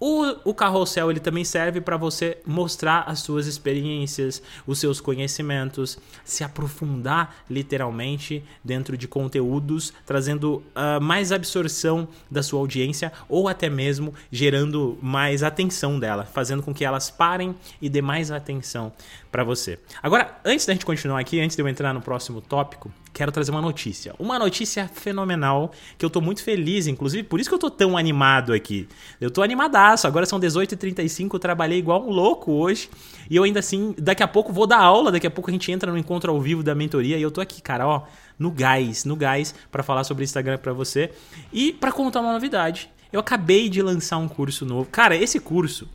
O, 0.00 0.50
o 0.50 0.54
carrossel 0.54 1.10
ele 1.10 1.18
também 1.18 1.44
serve 1.44 1.80
para 1.80 1.96
você 1.96 2.38
mostrar 2.46 3.04
as 3.06 3.20
suas 3.20 3.46
experiências, 3.46 4.40
os 4.66 4.78
seus 4.78 5.00
conhecimentos, 5.00 5.98
se 6.24 6.44
aprofundar 6.44 7.34
literalmente 7.50 8.44
dentro 8.62 8.96
de 8.96 9.08
conteúdos, 9.08 9.92
trazendo 10.06 10.62
uh, 10.74 11.00
mais 11.00 11.32
absorção 11.32 12.08
da 12.30 12.42
sua 12.42 12.60
audiência 12.60 13.12
ou 13.28 13.48
até 13.48 13.68
mesmo 13.68 14.14
gerando 14.30 14.96
mais 15.02 15.42
atenção 15.42 15.98
dela, 15.98 16.24
fazendo 16.24 16.62
com 16.62 16.72
que 16.72 16.84
elas 16.84 17.10
parem 17.10 17.54
e 17.82 17.88
dê 17.88 18.00
mais 18.00 18.30
atenção 18.30 18.92
para 19.30 19.44
você. 19.44 19.78
Agora, 20.02 20.38
antes 20.44 20.64
da 20.64 20.72
gente 20.72 20.86
continuar 20.86 21.20
aqui, 21.20 21.40
antes 21.40 21.56
de 21.56 21.62
eu 21.62 21.68
entrar 21.68 21.92
no 21.92 22.00
próximo 22.00 22.40
tópico, 22.40 22.90
quero 23.12 23.32
trazer 23.32 23.50
uma 23.50 23.60
notícia. 23.60 24.14
Uma 24.18 24.38
notícia 24.38 24.88
fenomenal 24.88 25.72
que 25.98 26.04
eu 26.04 26.10
tô 26.10 26.20
muito 26.20 26.42
feliz, 26.42 26.86
inclusive, 26.86 27.24
por 27.24 27.40
isso 27.40 27.48
que 27.48 27.54
eu 27.54 27.58
tô 27.58 27.70
tão 27.70 27.96
animado 27.96 28.52
aqui. 28.52 28.88
Eu 29.20 29.30
tô 29.30 29.42
animadaço, 29.88 30.06
agora 30.06 30.26
são 30.26 30.38
18h35, 30.38 31.34
eu 31.34 31.38
trabalhei 31.38 31.78
igual 31.78 32.06
um 32.06 32.10
louco 32.10 32.52
hoje. 32.52 32.90
E 33.30 33.36
eu 33.36 33.44
ainda 33.44 33.60
assim, 33.60 33.94
daqui 33.98 34.22
a 34.22 34.28
pouco 34.28 34.52
vou 34.52 34.66
dar 34.66 34.78
aula, 34.78 35.10
daqui 35.10 35.26
a 35.26 35.30
pouco 35.30 35.50
a 35.50 35.52
gente 35.52 35.70
entra 35.72 35.90
no 35.90 35.98
encontro 35.98 36.30
ao 36.30 36.40
vivo 36.40 36.62
da 36.62 36.74
mentoria 36.74 37.16
e 37.16 37.22
eu 37.22 37.30
tô 37.30 37.40
aqui, 37.40 37.62
cara, 37.62 37.86
ó, 37.86 38.02
no 38.38 38.50
gás, 38.50 39.04
no 39.04 39.16
gás 39.16 39.54
para 39.70 39.82
falar 39.82 40.04
sobre 40.04 40.24
Instagram 40.24 40.58
para 40.58 40.72
você 40.72 41.10
e 41.52 41.72
para 41.72 41.92
contar 41.92 42.20
uma 42.20 42.32
novidade. 42.32 42.90
Eu 43.12 43.20
acabei 43.20 43.68
de 43.68 43.80
lançar 43.80 44.18
um 44.18 44.28
curso 44.28 44.66
novo. 44.66 44.88
Cara, 44.90 45.16
esse 45.16 45.40
curso, 45.40 45.88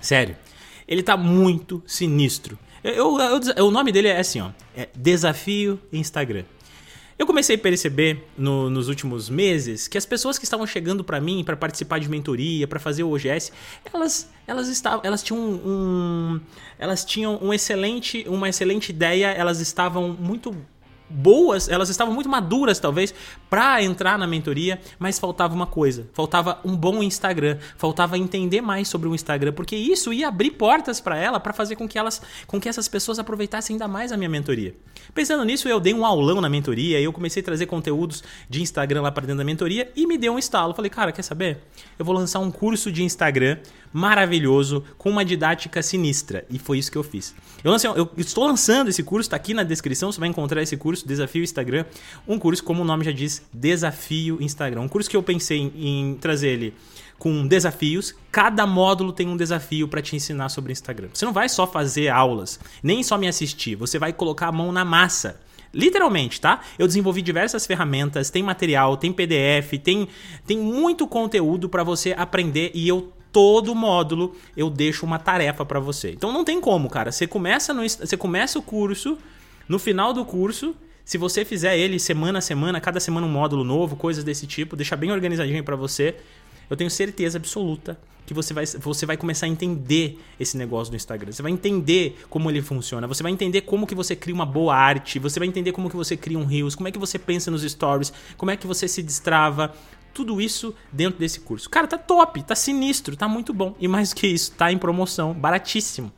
sério, 0.00 0.36
ele 0.86 1.02
tá 1.02 1.16
muito 1.16 1.82
sinistro. 1.86 2.58
Eu, 2.82 3.18
eu, 3.18 3.40
eu, 3.56 3.66
o 3.66 3.70
nome 3.70 3.92
dele 3.92 4.08
é 4.08 4.18
assim, 4.18 4.40
ó. 4.40 4.50
É 4.76 4.88
Desafio 4.94 5.80
Instagram. 5.92 6.44
Eu 7.22 7.26
comecei 7.26 7.54
a 7.54 7.58
perceber 7.58 8.26
no, 8.36 8.68
nos 8.68 8.88
últimos 8.88 9.30
meses 9.30 9.86
que 9.86 9.96
as 9.96 10.04
pessoas 10.04 10.38
que 10.38 10.44
estavam 10.44 10.66
chegando 10.66 11.04
para 11.04 11.20
mim 11.20 11.44
para 11.44 11.56
participar 11.56 12.00
de 12.00 12.08
mentoria, 12.08 12.66
para 12.66 12.80
fazer 12.80 13.04
o 13.04 13.14
OGS, 13.14 13.52
elas 13.94 14.28
elas 14.44 14.66
estavam, 14.66 15.02
elas 15.04 15.22
tinham 15.22 15.38
um, 15.40 16.40
elas 16.80 17.04
tinham 17.04 17.38
um 17.40 17.54
excelente, 17.54 18.24
uma 18.26 18.48
excelente 18.48 18.90
ideia, 18.90 19.28
elas 19.28 19.60
estavam 19.60 20.08
muito 20.08 20.52
boas, 21.12 21.68
elas 21.68 21.88
estavam 21.88 22.14
muito 22.14 22.28
maduras 22.28 22.78
talvez 22.78 23.14
para 23.50 23.82
entrar 23.82 24.18
na 24.18 24.26
mentoria, 24.26 24.80
mas 24.98 25.18
faltava 25.18 25.54
uma 25.54 25.66
coisa, 25.66 26.08
faltava 26.12 26.58
um 26.64 26.76
bom 26.76 27.02
Instagram, 27.02 27.58
faltava 27.76 28.16
entender 28.16 28.60
mais 28.60 28.88
sobre 28.88 29.08
o 29.08 29.14
Instagram, 29.14 29.52
porque 29.52 29.76
isso 29.76 30.12
ia 30.12 30.28
abrir 30.28 30.52
portas 30.52 31.00
para 31.00 31.16
ela, 31.18 31.38
para 31.38 31.52
fazer 31.52 31.76
com 31.76 31.86
que 31.88 31.98
elas, 31.98 32.22
com 32.46 32.60
que 32.60 32.68
essas 32.68 32.88
pessoas 32.88 33.18
aproveitassem 33.18 33.74
ainda 33.74 33.86
mais 33.86 34.12
a 34.12 34.16
minha 34.16 34.30
mentoria. 34.30 34.74
Pensando 35.14 35.44
nisso, 35.44 35.68
eu 35.68 35.78
dei 35.78 35.92
um 35.92 36.06
aulão 36.06 36.40
na 36.40 36.48
mentoria, 36.48 37.00
eu 37.00 37.12
comecei 37.12 37.42
a 37.42 37.44
trazer 37.44 37.66
conteúdos 37.66 38.22
de 38.48 38.62
Instagram 38.62 39.02
lá 39.02 39.12
para 39.12 39.22
dentro 39.22 39.38
da 39.38 39.44
mentoria 39.44 39.90
e 39.94 40.06
me 40.06 40.16
deu 40.16 40.32
um 40.32 40.38
estalo. 40.38 40.74
Falei, 40.74 40.90
cara, 40.90 41.12
quer 41.12 41.22
saber? 41.22 41.58
Eu 41.98 42.04
vou 42.04 42.14
lançar 42.14 42.38
um 42.38 42.50
curso 42.50 42.90
de 42.90 43.02
Instagram 43.02 43.58
maravilhoso 43.92 44.82
com 44.96 45.10
uma 45.10 45.24
didática 45.24 45.82
sinistra 45.82 46.44
e 46.48 46.58
foi 46.58 46.78
isso 46.78 46.90
que 46.90 46.96
eu 46.96 47.02
fiz. 47.02 47.34
Eu, 47.62 47.70
lancei, 47.70 47.90
eu 47.90 48.10
estou 48.16 48.46
lançando 48.46 48.88
esse 48.88 49.02
curso, 49.02 49.26
está 49.26 49.36
aqui 49.36 49.52
na 49.52 49.62
descrição, 49.62 50.10
você 50.10 50.18
vai 50.18 50.28
encontrar 50.28 50.62
esse 50.62 50.76
curso 50.76 51.01
curso 51.02 51.06
Desafio 51.06 51.42
Instagram, 51.42 51.84
um 52.26 52.38
curso, 52.38 52.62
como 52.64 52.82
o 52.82 52.84
nome 52.84 53.04
já 53.04 53.12
diz, 53.12 53.42
Desafio 53.52 54.40
Instagram. 54.40 54.82
Um 54.82 54.88
curso 54.88 55.10
que 55.10 55.16
eu 55.16 55.22
pensei 55.22 55.58
em, 55.58 55.72
em 55.76 56.14
trazer 56.14 56.48
ele 56.48 56.74
com 57.18 57.46
desafios. 57.46 58.14
Cada 58.30 58.66
módulo 58.66 59.12
tem 59.12 59.28
um 59.28 59.36
desafio 59.36 59.86
para 59.88 60.02
te 60.02 60.16
ensinar 60.16 60.48
sobre 60.48 60.72
Instagram. 60.72 61.08
Você 61.12 61.24
não 61.24 61.32
vai 61.32 61.48
só 61.48 61.66
fazer 61.66 62.08
aulas, 62.08 62.58
nem 62.82 63.02
só 63.02 63.18
me 63.18 63.28
assistir, 63.28 63.76
você 63.76 63.98
vai 63.98 64.12
colocar 64.12 64.48
a 64.48 64.52
mão 64.52 64.72
na 64.72 64.84
massa. 64.84 65.40
Literalmente, 65.74 66.38
tá? 66.38 66.60
Eu 66.78 66.86
desenvolvi 66.86 67.22
diversas 67.22 67.64
ferramentas, 67.64 68.28
tem 68.28 68.42
material, 68.42 68.94
tem 68.98 69.10
PDF, 69.10 69.78
tem, 69.82 70.06
tem 70.46 70.58
muito 70.58 71.06
conteúdo 71.06 71.66
para 71.66 71.82
você 71.82 72.12
aprender 72.12 72.70
e 72.74 72.86
eu 72.86 73.10
todo 73.32 73.74
módulo 73.74 74.36
eu 74.54 74.68
deixo 74.68 75.06
uma 75.06 75.18
tarefa 75.18 75.64
para 75.64 75.80
você. 75.80 76.10
Então 76.10 76.30
não 76.30 76.44
tem 76.44 76.60
como, 76.60 76.90
cara. 76.90 77.10
Você 77.10 77.26
começa 77.26 77.72
no 77.72 77.80
você 77.88 78.18
começa 78.18 78.58
o 78.58 78.62
curso, 78.62 79.16
no 79.66 79.78
final 79.78 80.12
do 80.12 80.26
curso 80.26 80.76
se 81.04 81.18
você 81.18 81.44
fizer 81.44 81.76
ele 81.76 81.98
semana 81.98 82.38
a 82.38 82.42
semana, 82.42 82.80
cada 82.80 83.00
semana 83.00 83.26
um 83.26 83.30
módulo 83.30 83.64
novo, 83.64 83.96
coisas 83.96 84.22
desse 84.22 84.46
tipo, 84.46 84.76
deixar 84.76 84.96
bem 84.96 85.10
organizadinho 85.10 85.62
para 85.64 85.76
você, 85.76 86.16
eu 86.70 86.76
tenho 86.76 86.90
certeza 86.90 87.38
absoluta 87.38 87.98
que 88.24 88.32
você 88.32 88.54
vai, 88.54 88.64
você 88.64 89.04
vai 89.04 89.16
começar 89.16 89.46
a 89.46 89.48
entender 89.48 90.18
esse 90.38 90.56
negócio 90.56 90.90
do 90.90 90.96
Instagram. 90.96 91.32
Você 91.32 91.42
vai 91.42 91.52
entender 91.52 92.16
como 92.30 92.50
ele 92.50 92.62
funciona. 92.62 93.06
Você 93.06 93.22
vai 93.22 93.32
entender 93.32 93.62
como 93.62 93.86
que 93.86 93.94
você 93.94 94.14
cria 94.14 94.34
uma 94.34 94.46
boa 94.46 94.74
arte. 94.74 95.18
Você 95.18 95.38
vai 95.38 95.48
entender 95.48 95.72
como 95.72 95.90
que 95.90 95.96
você 95.96 96.16
cria 96.16 96.38
um 96.38 96.44
Reels. 96.44 96.74
Como 96.74 96.88
é 96.88 96.92
que 96.92 96.98
você 96.98 97.18
pensa 97.18 97.50
nos 97.50 97.62
stories. 97.62 98.12
Como 98.36 98.50
é 98.50 98.56
que 98.56 98.66
você 98.66 98.86
se 98.86 99.02
destrava. 99.02 99.74
Tudo 100.14 100.40
isso 100.40 100.74
dentro 100.92 101.18
desse 101.18 101.40
curso. 101.40 101.68
Cara, 101.68 101.86
tá 101.86 101.98
top, 101.98 102.42
tá 102.42 102.54
sinistro, 102.54 103.16
tá 103.16 103.26
muito 103.26 103.52
bom. 103.52 103.74
E 103.80 103.88
mais 103.88 104.12
que 104.12 104.26
isso, 104.26 104.52
tá 104.52 104.70
em 104.70 104.76
promoção, 104.76 105.32
baratíssimo. 105.32 106.12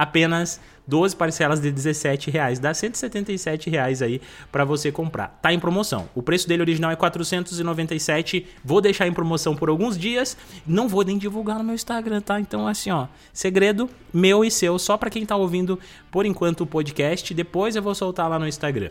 Apenas 0.00 0.58
12 0.86 1.14
parcelas 1.14 1.60
de 1.60 1.70
17 1.70 2.30
reais, 2.30 2.58
dá 2.58 2.72
177 2.72 3.68
reais 3.68 4.00
aí 4.00 4.18
para 4.50 4.64
você 4.64 4.90
comprar. 4.90 5.38
Tá 5.42 5.52
em 5.52 5.60
promoção. 5.60 6.08
O 6.14 6.22
preço 6.22 6.48
dele 6.48 6.62
original 6.62 6.90
é 6.90 6.96
497. 6.96 8.46
Vou 8.64 8.80
deixar 8.80 9.06
em 9.06 9.12
promoção 9.12 9.54
por 9.54 9.68
alguns 9.68 9.98
dias. 9.98 10.38
Não 10.66 10.88
vou 10.88 11.04
nem 11.04 11.18
divulgar 11.18 11.58
no 11.58 11.64
meu 11.64 11.74
Instagram, 11.74 12.22
tá? 12.22 12.40
Então 12.40 12.66
assim, 12.66 12.90
ó, 12.90 13.08
segredo 13.30 13.90
meu 14.10 14.42
e 14.42 14.50
seu, 14.50 14.78
só 14.78 14.96
para 14.96 15.10
quem 15.10 15.26
tá 15.26 15.36
ouvindo 15.36 15.78
por 16.10 16.24
enquanto 16.24 16.62
o 16.62 16.66
podcast. 16.66 17.34
Depois 17.34 17.76
eu 17.76 17.82
vou 17.82 17.94
soltar 17.94 18.26
lá 18.30 18.38
no 18.38 18.48
Instagram. 18.48 18.88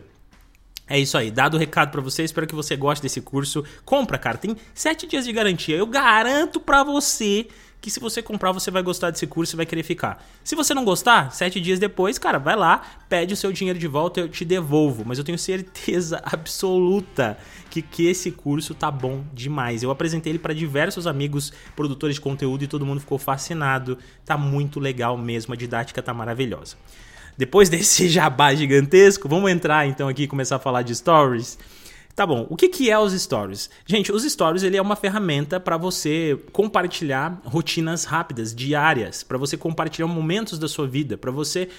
É 0.87 0.99
isso 0.99 1.17
aí, 1.17 1.31
dado 1.31 1.55
o 1.55 1.59
recado 1.59 1.89
para 1.89 2.01
você, 2.01 2.23
espero 2.23 2.45
que 2.45 2.53
você 2.53 2.75
goste 2.75 3.01
desse 3.01 3.19
curso. 3.19 3.63
Compra, 3.83 4.19
cara, 4.19 4.37
tem 4.37 4.55
7 4.75 5.07
dias 5.07 5.25
de 5.25 5.33
garantia. 5.33 5.75
Eu 5.75 5.87
garanto 5.87 6.59
para 6.59 6.83
você 6.83 7.47
que 7.81 7.89
se 7.89 7.99
você 7.99 8.21
comprar, 8.21 8.51
você 8.51 8.69
vai 8.69 8.83
gostar 8.83 9.09
desse 9.09 9.25
curso 9.25 9.55
e 9.55 9.57
vai 9.57 9.65
querer 9.65 9.83
ficar. 9.83 10.25
Se 10.43 10.55
você 10.55 10.73
não 10.73 10.83
gostar, 10.83 11.31
sete 11.31 11.61
dias 11.61 11.79
depois, 11.79 12.17
cara, 12.17 12.37
vai 12.37 12.55
lá, 12.55 12.81
pede 13.07 13.33
o 13.33 13.37
seu 13.37 13.51
dinheiro 13.53 13.79
de 13.79 13.87
volta 13.87 14.19
e 14.19 14.23
eu 14.23 14.29
te 14.29 14.43
devolvo. 14.43 15.03
Mas 15.05 15.17
eu 15.17 15.23
tenho 15.23 15.37
certeza 15.37 16.21
absoluta 16.25 17.37
que, 17.69 17.81
que 17.81 18.07
esse 18.07 18.31
curso 18.31 18.73
tá 18.73 18.91
bom 18.91 19.23
demais. 19.33 19.81
Eu 19.81 19.91
apresentei 19.91 20.31
ele 20.31 20.39
para 20.39 20.53
diversos 20.53 21.07
amigos 21.07 21.53
produtores 21.75 22.15
de 22.15 22.21
conteúdo 22.21 22.63
e 22.63 22.67
todo 22.67 22.85
mundo 22.85 22.99
ficou 22.99 23.17
fascinado. 23.17 23.97
Tá 24.25 24.37
muito 24.37 24.79
legal 24.79 25.17
mesmo, 25.17 25.53
a 25.53 25.57
didática 25.57 26.01
tá 26.01 26.13
maravilhosa. 26.13 26.75
Depois 27.37 27.69
desse 27.71 28.09
jabá 28.09 28.53
gigantesco, 28.53 29.29
vamos 29.29 29.49
entrar 29.49 29.87
então 29.87 30.09
aqui 30.09 30.23
e 30.23 30.27
começar 30.27 30.57
a 30.57 30.59
falar 30.59 30.81
de 30.81 30.93
stories. 30.93 31.57
Tá 32.15 32.25
bom, 32.25 32.45
o 32.49 32.57
que, 32.57 32.67
que 32.67 32.91
é 32.91 32.99
os 32.99 33.13
stories? 33.13 33.69
Gente, 33.85 34.11
os 34.11 34.23
stories 34.23 34.63
ele 34.63 34.75
é 34.75 34.81
uma 34.81 34.97
ferramenta 34.97 35.57
para 35.57 35.77
você 35.77 36.37
compartilhar 36.51 37.41
rotinas 37.45 38.03
rápidas, 38.03 38.53
diárias, 38.53 39.23
para 39.23 39.37
você 39.37 39.55
compartilhar 39.55 40.07
momentos 40.07 40.59
da 40.59 40.67
sua 40.67 40.85
vida, 40.85 41.17
para 41.17 41.31
você 41.31 41.69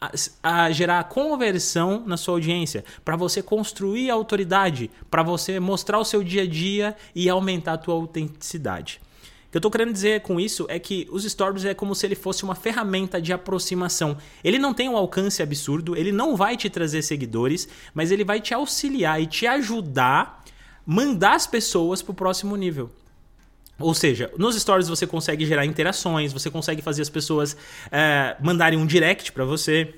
a, 0.00 0.10
a 0.42 0.70
gerar 0.70 1.04
conversão 1.04 2.02
na 2.06 2.16
sua 2.16 2.34
audiência, 2.34 2.82
para 3.04 3.14
você 3.14 3.42
construir 3.42 4.08
autoridade, 4.08 4.90
para 5.10 5.22
você 5.22 5.60
mostrar 5.60 5.98
o 5.98 6.04
seu 6.04 6.24
dia 6.24 6.42
a 6.42 6.46
dia 6.46 6.96
e 7.14 7.28
aumentar 7.28 7.74
a 7.74 7.78
tua 7.78 7.94
autenticidade. 7.94 9.02
O 9.50 9.52
que 9.52 9.56
eu 9.56 9.60
tô 9.60 9.70
querendo 9.70 9.92
dizer 9.92 10.20
com 10.20 10.38
isso 10.38 10.64
é 10.68 10.78
que 10.78 11.08
os 11.10 11.24
stories 11.24 11.64
é 11.64 11.74
como 11.74 11.92
se 11.92 12.06
ele 12.06 12.14
fosse 12.14 12.44
uma 12.44 12.54
ferramenta 12.54 13.20
de 13.20 13.32
aproximação. 13.32 14.16
Ele 14.44 14.58
não 14.58 14.72
tem 14.72 14.88
um 14.88 14.96
alcance 14.96 15.42
absurdo, 15.42 15.96
ele 15.96 16.12
não 16.12 16.36
vai 16.36 16.56
te 16.56 16.70
trazer 16.70 17.02
seguidores, 17.02 17.68
mas 17.92 18.12
ele 18.12 18.24
vai 18.24 18.40
te 18.40 18.54
auxiliar 18.54 19.20
e 19.20 19.26
te 19.26 19.48
ajudar 19.48 20.40
mandar 20.86 21.34
as 21.34 21.46
pessoas 21.46 22.02
pro 22.02 22.14
próximo 22.14 22.56
nível. 22.56 22.90
Ou 23.78 23.94
seja, 23.94 24.30
nos 24.36 24.60
stories 24.60 24.88
você 24.88 25.06
consegue 25.06 25.46
gerar 25.46 25.64
interações, 25.64 26.32
você 26.32 26.50
consegue 26.50 26.82
fazer 26.82 27.02
as 27.02 27.08
pessoas 27.08 27.56
é, 27.90 28.36
mandarem 28.40 28.78
um 28.78 28.84
direct 28.84 29.32
para 29.32 29.44
você, 29.44 29.94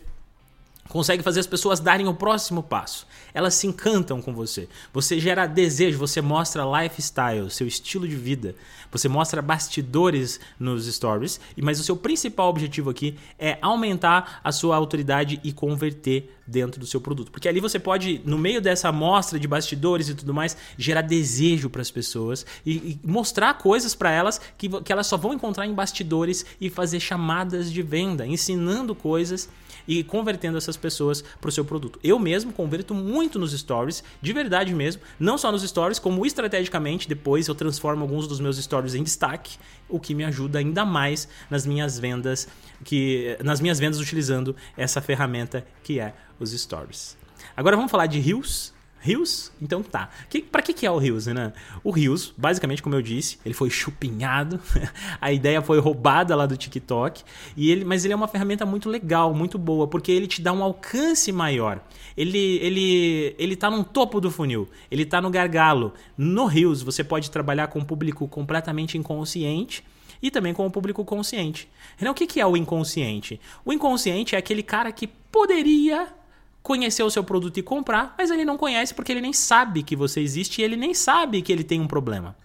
consegue 0.88 1.22
fazer 1.22 1.40
as 1.40 1.46
pessoas 1.46 1.80
darem 1.80 2.06
o 2.06 2.14
próximo 2.14 2.62
passo. 2.62 3.06
Elas 3.32 3.54
se 3.54 3.66
encantam 3.66 4.20
com 4.20 4.34
você. 4.34 4.68
Você 4.92 5.18
gera 5.18 5.46
desejo, 5.46 5.98
você 5.98 6.20
mostra 6.20 6.64
lifestyle, 6.82 7.50
seu 7.50 7.66
estilo 7.66 8.06
de 8.06 8.16
vida. 8.16 8.54
Você 8.90 9.08
mostra 9.08 9.40
bastidores 9.40 10.38
nos 10.58 10.86
stories, 10.86 11.40
mas 11.62 11.80
o 11.80 11.84
seu 11.84 11.96
principal 11.96 12.50
objetivo 12.50 12.90
aqui 12.90 13.16
é 13.38 13.56
aumentar 13.62 14.40
a 14.44 14.52
sua 14.52 14.76
autoridade 14.76 15.40
e 15.42 15.50
converter 15.50 16.30
dentro 16.46 16.78
do 16.78 16.86
seu 16.86 17.00
produto. 17.00 17.30
Porque 17.30 17.48
ali 17.48 17.60
você 17.60 17.78
pode, 17.78 18.20
no 18.24 18.36
meio 18.36 18.60
dessa 18.60 18.88
amostra 18.88 19.38
de 19.38 19.48
bastidores 19.48 20.08
e 20.08 20.14
tudo 20.14 20.34
mais, 20.34 20.56
gerar 20.76 21.02
desejo 21.02 21.70
para 21.70 21.80
as 21.80 21.90
pessoas 21.90 22.44
e, 22.66 22.72
e, 22.72 23.00
mostrar 23.02 23.54
coisas 23.54 23.94
para 23.94 24.10
elas 24.10 24.40
que, 24.58 24.68
que 24.82 24.92
elas 24.92 25.06
só 25.06 25.16
vão 25.16 25.32
encontrar 25.32 25.66
em 25.66 25.72
bastidores 25.72 26.44
e 26.60 26.68
fazer 26.68 27.00
chamadas 27.00 27.72
de 27.72 27.80
venda, 27.80 28.26
ensinando 28.26 28.94
coisas 28.94 29.48
e 29.86 30.04
convertendo 30.04 30.58
essas 30.58 30.72
pessoas 30.76 31.23
para 31.41 31.49
o 31.49 31.52
seu 31.52 31.64
produto. 31.64 31.99
Eu 32.02 32.19
mesmo 32.19 32.52
converto 32.52 32.95
muito 32.95 33.38
nos 33.38 33.52
stories, 33.52 34.02
de 34.21 34.33
verdade 34.33 34.75
mesmo, 34.75 35.02
não 35.19 35.38
só 35.38 35.50
nos 35.50 35.62
stories, 35.62 35.99
como 35.99 36.25
estrategicamente 36.26 37.09
depois 37.09 37.49
eu 37.49 37.55
transformo 37.55 38.02
alguns 38.02 38.26
dos 38.26 38.41
meus 38.41 38.57
stories 38.57 38.95
em 38.95 39.02
destaque, 39.02 39.59
o 39.88 40.00
que 40.00 40.14
me 40.14 40.25
ajuda 40.25 40.59
ainda 40.59 40.85
mais 40.85 41.29
nas 41.50 41.67
minhas 41.67 41.99
vendas, 41.99 42.49
que 42.85 43.37
nas 43.43 43.61
minhas 43.61 43.79
vendas 43.79 44.00
utilizando 44.00 44.55
essa 44.76 45.00
ferramenta 45.00 45.67
que 45.83 46.00
é 46.00 46.14
os 46.38 46.50
stories. 46.50 47.17
Agora 47.57 47.76
vamos 47.76 47.91
falar 47.91 48.07
de 48.07 48.19
rios 48.19 48.73
Rios? 49.02 49.50
Então 49.61 49.82
tá. 49.82 50.09
Que, 50.30 50.40
para 50.40 50.62
que, 50.62 50.73
que 50.73 50.87
é 50.87 50.90
o 50.90 50.97
Rios, 50.97 51.26
né? 51.26 51.52
O 51.82 51.90
Rios, 51.90 52.32
basicamente, 52.38 52.80
como 52.80 52.94
eu 52.94 53.02
disse, 53.02 53.37
ele 53.44 53.52
foi 53.52 53.68
chupinhado. 53.68 54.61
a 55.21 55.32
ideia 55.32 55.61
foi 55.61 55.80
roubada 55.80 56.37
lá 56.37 56.47
do 56.47 56.56
TikTok. 56.56 57.25
E 57.56 57.73
ele, 57.73 57.85
mas 57.85 58.04
ele 58.04 58.14
é 58.14 58.16
uma 58.16 58.28
ferramenta 58.28 58.64
muito 58.64 58.88
legal, 58.88 59.35
muito 59.35 59.59
boa, 59.59 59.88
porque 59.88 60.12
ele 60.12 60.28
te 60.28 60.40
dá 60.40 60.52
um 60.52 60.62
alcance 60.62 61.32
maior. 61.32 61.80
Ele, 62.16 62.59
ele, 62.62 63.35
ele 63.38 63.56
tá 63.56 63.68
no 63.68 63.82
topo 63.82 64.21
do 64.21 64.30
funil. 64.30 64.68
Ele 64.88 65.04
tá 65.04 65.21
no 65.21 65.30
gargalo. 65.30 65.92
No 66.16 66.47
Rios, 66.47 66.80
você 66.80 67.02
pode 67.02 67.28
trabalhar 67.28 67.66
com 67.66 67.80
um 67.80 67.85
público 67.85 68.28
completamente 68.28 68.97
inconsciente 68.97 69.82
e 70.23 70.30
também 70.30 70.54
com 70.54 70.64
o 70.64 70.71
público 70.71 71.04
consciente. 71.04 71.68
Então, 71.97 72.12
o 72.12 72.14
que 72.14 72.40
é 72.40 72.47
o 72.47 72.56
inconsciente? 72.56 73.40
O 73.64 73.73
inconsciente 73.73 74.37
é 74.37 74.38
aquele 74.38 74.62
cara 74.62 74.92
que 74.92 75.09
poderia 75.09 76.22
conhecer 76.62 77.02
o 77.02 77.11
seu 77.11 77.25
produto 77.25 77.59
e 77.59 77.62
comprar, 77.62 78.14
mas 78.16 78.31
ele 78.31 78.45
não 78.45 78.57
conhece 78.57 78.95
porque 78.95 79.12
ele 79.12 79.21
nem 79.21 79.33
sabe 79.33 79.83
que 79.83 79.97
você 79.97 80.21
existe 80.21 80.61
e 80.61 80.64
ele 80.64 80.76
nem 80.76 80.95
sabe 80.95 81.42
que 81.42 81.52
ele 81.52 81.64
tem 81.64 81.81
um 81.81 81.88
problema. 81.88 82.37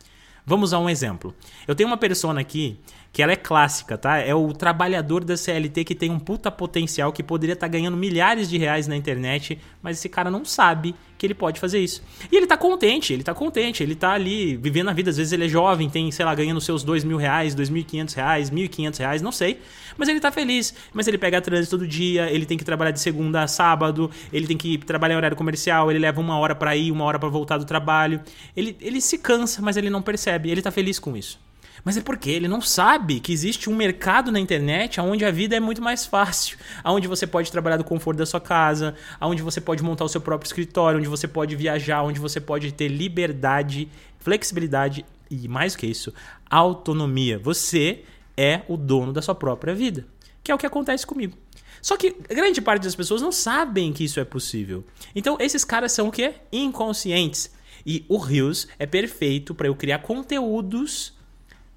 Vamos 0.46 0.74
a 0.74 0.80
um 0.80 0.90
exemplo. 0.90 1.36
Eu 1.68 1.76
tenho 1.76 1.90
uma 1.90 1.98
persona 1.98 2.40
aqui 2.40 2.80
que 3.12 3.24
ela 3.24 3.32
é 3.32 3.36
clássica, 3.36 3.98
tá? 3.98 4.18
É 4.18 4.36
o 4.36 4.54
trabalhador 4.54 5.24
da 5.24 5.36
CLT 5.36 5.84
que 5.84 5.96
tem 5.96 6.12
um 6.12 6.20
puta 6.20 6.52
potencial, 6.52 7.12
que 7.12 7.24
poderia 7.24 7.54
estar 7.54 7.68
tá 7.68 7.72
ganhando 7.72 7.98
milhares 7.98 8.50
de 8.50 8.58
reais 8.58 8.88
na 8.88 8.96
internet, 8.96 9.60
mas 9.82 9.98
esse 9.98 10.08
cara 10.08 10.30
não 10.30 10.46
sabe 10.46 10.94
que 11.18 11.26
ele 11.26 11.34
pode 11.34 11.60
fazer 11.60 11.80
isso. 11.80 12.04
E 12.32 12.36
ele 12.36 12.46
tá 12.46 12.56
contente, 12.56 13.12
ele 13.12 13.24
tá 13.24 13.34
contente, 13.34 13.82
ele 13.82 13.96
tá 13.96 14.12
ali 14.12 14.56
vivendo 14.56 14.90
a 14.90 14.94
vida. 14.94 15.10
Às 15.10 15.18
vezes 15.18 15.34
ele 15.34 15.46
é 15.46 15.50
jovem, 15.50 15.90
tem, 15.90 16.12
sei 16.12 16.24
lá, 16.24 16.36
ganhando 16.36 16.62
seus 16.62 16.84
dois 16.84 17.04
mil 17.04 17.18
reais, 17.18 17.56
dois 17.56 17.70
mil 17.70 17.82
e 17.82 17.86
quinhentos 17.86 18.14
reais, 18.14 18.50
mil 18.52 18.66
e 18.66 18.68
quinhentos 18.68 19.00
reais, 19.00 19.22
não 19.22 19.32
sei. 19.32 19.60
Mas 19.98 20.08
ele 20.10 20.20
tá 20.20 20.32
feliz. 20.32 20.74
Mas 20.94 21.08
ele 21.08 21.18
pega 21.18 21.42
trânsito 21.42 21.78
todo 21.78 21.88
dia, 21.88 22.30
ele 22.30 22.46
tem 22.46 22.58
que 22.58 22.64
trabalhar 22.64 22.92
de 22.92 23.00
segunda 23.00 23.42
a 23.42 23.48
sábado, 23.48 24.12
ele 24.32 24.46
tem 24.46 24.58
que 24.58 24.78
trabalhar 24.78 25.16
em 25.16 25.18
horário 25.18 25.38
comercial, 25.38 25.90
ele 25.90 26.00
leva 26.00 26.22
uma 26.22 26.38
hora 26.38 26.54
para 26.54 26.76
ir, 26.76 26.92
uma 26.92 27.04
hora 27.04 27.18
para 27.18 27.30
voltar 27.30 27.58
do 27.58 27.66
trabalho. 27.66 28.22
Ele, 28.56 28.78
ele 28.80 29.02
se 29.02 29.18
cansa, 29.18 29.62
mas 29.62 29.76
ele 29.76 29.90
não 29.90 30.02
percebe. 30.02 30.52
Ele 30.52 30.62
tá 30.62 30.70
feliz 30.70 31.00
com 31.00 31.18
isso. 31.18 31.47
Mas 31.84 31.98
é 31.98 32.02
porque 32.02 32.30
ele 32.30 32.48
não 32.48 32.62
sabe 32.62 33.20
que 33.20 33.32
existe 33.32 33.70
um 33.70 33.76
mercado 33.76 34.32
na 34.32 34.40
internet 34.40 35.00
onde 35.00 35.24
a 35.24 35.32
vida 35.32 35.56
é 35.56 35.60
muito 35.60 35.82
mais 35.82 36.06
fácil, 36.06 36.58
onde 36.84 37.08
você 37.08 37.26
pode 37.26 37.52
trabalhar 37.52 37.78
do 37.78 37.84
conforto 37.84 38.18
da 38.18 38.26
sua 38.26 38.42
casa, 38.42 38.96
onde 39.22 39.42
você 39.42 39.62
pode 39.62 39.84
montar 39.84 40.06
o 40.06 40.10
seu 40.10 40.22
próprio 40.22 40.48
escritório, 40.48 41.00
onde 41.00 41.08
você 41.08 41.28
pode 41.28 41.56
viajar, 41.56 42.04
onde 42.04 42.20
você 42.20 42.40
pode 42.40 42.72
ter 42.72 42.88
liberdade, 42.88 43.90
flexibilidade 44.20 45.06
e 45.30 45.48
mais 45.48 45.76
que 45.76 45.86
isso, 45.86 46.13
autonomia. 46.50 47.40
Você 47.40 48.04
é 48.36 48.62
o 48.68 48.78
dono 48.78 49.12
da 49.12 49.22
sua 49.22 49.36
própria 49.36 49.74
vida, 49.74 50.06
que 50.44 50.52
é 50.52 50.56
o 50.56 50.58
que 50.58 50.66
acontece 50.66 51.06
comigo. 51.06 51.38
Só 51.82 51.96
que 51.96 52.16
grande 52.28 52.62
parte 52.62 52.84
das 52.84 52.96
pessoas 52.96 53.22
não 53.22 53.32
sabem 53.32 53.94
que 53.94 54.04
isso 54.04 54.20
é 54.20 54.26
possível. 54.26 54.84
Então, 55.16 55.38
esses 55.40 55.63
caras 55.63 55.92
são 55.92 56.08
o 56.08 56.12
quê? 56.12 56.34
Inconscientes. 56.52 57.52
E 57.86 58.04
o 58.10 58.18
Reels 58.18 58.68
é 58.78 58.86
perfeito 58.86 59.54
para 59.54 59.68
eu 59.68 59.76
criar 59.76 60.00
conteúdos 60.00 61.13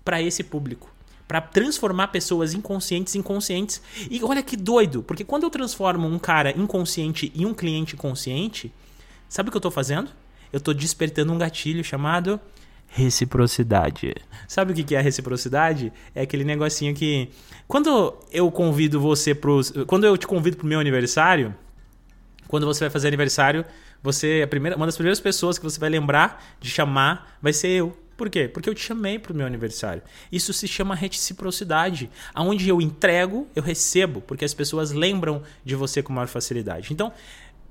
para 0.04 0.20
esse 0.20 0.42
público. 0.42 0.90
Para 1.26 1.40
transformar 1.40 2.08
pessoas 2.08 2.54
inconscientes 2.54 3.14
em 3.14 3.22
conscientes. 3.22 3.80
E 4.10 4.22
olha 4.22 4.42
que 4.42 4.56
doido, 4.56 5.02
porque 5.02 5.24
quando 5.24 5.44
eu 5.44 5.50
transformo 5.50 6.08
um 6.08 6.18
cara 6.18 6.50
inconsciente 6.58 7.32
em 7.34 7.46
um 7.46 7.54
cliente 7.54 7.96
consciente, 7.96 8.72
sabe 9.28 9.48
o 9.48 9.52
que 9.52 9.56
eu 9.56 9.60
estou 9.60 9.70
fazendo? 9.70 10.10
Eu 10.52 10.58
estou 10.58 10.74
despertando 10.74 11.32
um 11.32 11.38
gatilho 11.38 11.84
chamado 11.84 12.40
reciprocidade. 12.90 14.14
Sabe 14.48 14.72
o 14.72 14.74
que 14.74 14.94
é 14.94 14.98
a 14.98 15.02
reciprocidade? 15.02 15.92
É 16.14 16.22
aquele 16.22 16.44
negocinho 16.44 16.94
que 16.94 17.30
quando 17.68 18.14
eu 18.32 18.50
convido 18.50 19.00
você 19.00 19.34
pro, 19.34 19.60
quando 19.86 20.04
eu 20.04 20.16
te 20.16 20.26
convido 20.26 20.56
pro 20.56 20.66
meu 20.66 20.80
aniversário, 20.80 21.54
quando 22.48 22.66
você 22.66 22.80
vai 22.80 22.90
fazer 22.90 23.06
aniversário, 23.06 23.64
você 24.02 24.42
a 24.44 24.48
primeira, 24.48 24.76
uma 24.76 24.86
das 24.86 24.96
primeiras 24.96 25.20
pessoas 25.20 25.56
que 25.56 25.64
você 25.64 25.78
vai 25.78 25.88
lembrar 25.88 26.44
de 26.58 26.68
chamar 26.68 27.38
vai 27.40 27.52
ser 27.52 27.68
eu. 27.68 27.96
Por 28.20 28.28
quê? 28.28 28.46
Porque 28.46 28.68
eu 28.68 28.74
te 28.74 28.82
chamei 28.82 29.18
para 29.18 29.32
o 29.32 29.34
meu 29.34 29.46
aniversário. 29.46 30.02
Isso 30.30 30.52
se 30.52 30.68
chama 30.68 30.94
reciprocidade. 30.94 32.10
Aonde 32.34 32.68
eu 32.68 32.78
entrego, 32.78 33.48
eu 33.56 33.62
recebo, 33.62 34.20
porque 34.20 34.44
as 34.44 34.52
pessoas 34.52 34.92
lembram 34.92 35.42
de 35.64 35.74
você 35.74 36.02
com 36.02 36.12
maior 36.12 36.28
facilidade. 36.28 36.92
Então, 36.92 37.14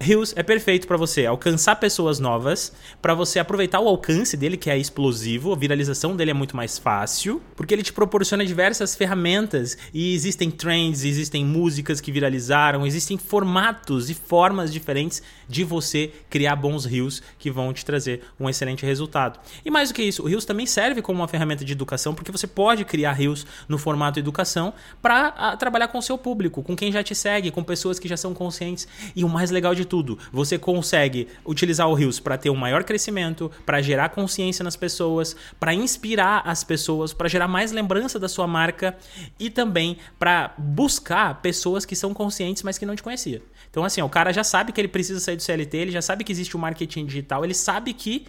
Rios 0.01 0.33
é 0.37 0.41
perfeito 0.41 0.87
para 0.87 0.95
você 0.95 1.25
alcançar 1.25 1.75
pessoas 1.75 2.21
novas, 2.21 2.71
para 3.01 3.13
você 3.13 3.37
aproveitar 3.37 3.81
o 3.81 3.87
alcance 3.89 4.37
dele, 4.37 4.55
que 4.55 4.69
é 4.69 4.77
explosivo, 4.77 5.51
a 5.51 5.57
viralização 5.57 6.15
dele 6.15 6.31
é 6.31 6.33
muito 6.33 6.55
mais 6.55 6.77
fácil, 6.77 7.41
porque 7.53 7.73
ele 7.73 7.83
te 7.83 7.91
proporciona 7.91 8.45
diversas 8.45 8.95
ferramentas 8.95 9.77
e 9.93 10.15
existem 10.15 10.49
trends, 10.49 11.03
existem 11.03 11.43
músicas 11.43 11.99
que 11.99 12.13
viralizaram, 12.13 12.87
existem 12.87 13.17
formatos 13.17 14.09
e 14.09 14.13
formas 14.13 14.71
diferentes 14.71 15.21
de 15.49 15.65
você 15.65 16.13
criar 16.29 16.55
bons 16.55 16.85
rios 16.85 17.21
que 17.37 17.51
vão 17.51 17.73
te 17.73 17.83
trazer 17.83 18.21
um 18.39 18.49
excelente 18.49 18.85
resultado. 18.85 19.37
E 19.65 19.69
mais 19.69 19.89
do 19.89 19.95
que 19.95 20.01
isso, 20.01 20.23
o 20.23 20.27
Rios 20.27 20.45
também 20.45 20.65
serve 20.65 21.01
como 21.01 21.19
uma 21.19 21.27
ferramenta 21.27 21.65
de 21.65 21.73
educação, 21.73 22.15
porque 22.15 22.31
você 22.31 22.47
pode 22.47 22.85
criar 22.85 23.11
rios 23.11 23.45
no 23.67 23.77
formato 23.77 24.17
educação 24.17 24.73
para 25.01 25.57
trabalhar 25.57 25.89
com 25.89 25.97
o 25.97 26.01
seu 26.01 26.17
público, 26.17 26.63
com 26.63 26.73
quem 26.73 26.89
já 26.89 27.03
te 27.03 27.13
segue, 27.13 27.51
com 27.51 27.61
pessoas 27.63 27.99
que 27.99 28.07
já 28.07 28.15
são 28.15 28.33
conscientes. 28.33 28.87
E 29.13 29.25
o 29.25 29.29
mais 29.29 29.51
legal 29.51 29.75
de 29.75 29.88
tudo, 29.89 30.17
você 30.31 30.57
consegue 30.57 31.27
utilizar 31.45 31.89
o 31.89 31.93
Rios 31.93 32.19
para 32.19 32.37
ter 32.37 32.49
um 32.49 32.55
maior 32.55 32.83
crescimento, 32.83 33.51
para 33.65 33.81
gerar 33.81 34.09
consciência 34.09 34.63
nas 34.63 34.75
pessoas, 34.75 35.35
para 35.59 35.73
inspirar 35.73 36.43
as 36.45 36.63
pessoas, 36.63 37.11
para 37.11 37.27
gerar 37.27 37.47
mais 37.47 37.71
lembrança 37.71 38.19
da 38.19 38.29
sua 38.29 38.47
marca 38.47 38.95
e 39.39 39.49
também 39.49 39.97
para 40.17 40.53
buscar 40.57 41.41
pessoas 41.41 41.85
que 41.85 41.95
são 41.95 42.13
conscientes, 42.13 42.63
mas 42.63 42.77
que 42.77 42.85
não 42.85 42.95
te 42.95 43.03
conhecia. 43.03 43.41
Então, 43.69 43.83
assim, 43.83 44.01
o 44.01 44.09
cara 44.09 44.31
já 44.31 44.43
sabe 44.43 44.71
que 44.71 44.79
ele 44.79 44.87
precisa 44.87 45.19
sair 45.19 45.35
do 45.35 45.43
CLT, 45.43 45.77
ele 45.77 45.91
já 45.91 46.01
sabe 46.01 46.23
que 46.23 46.31
existe 46.31 46.55
o 46.55 46.59
marketing 46.59 47.05
digital, 47.05 47.43
ele 47.43 47.53
sabe 47.53 47.93
que 47.93 48.25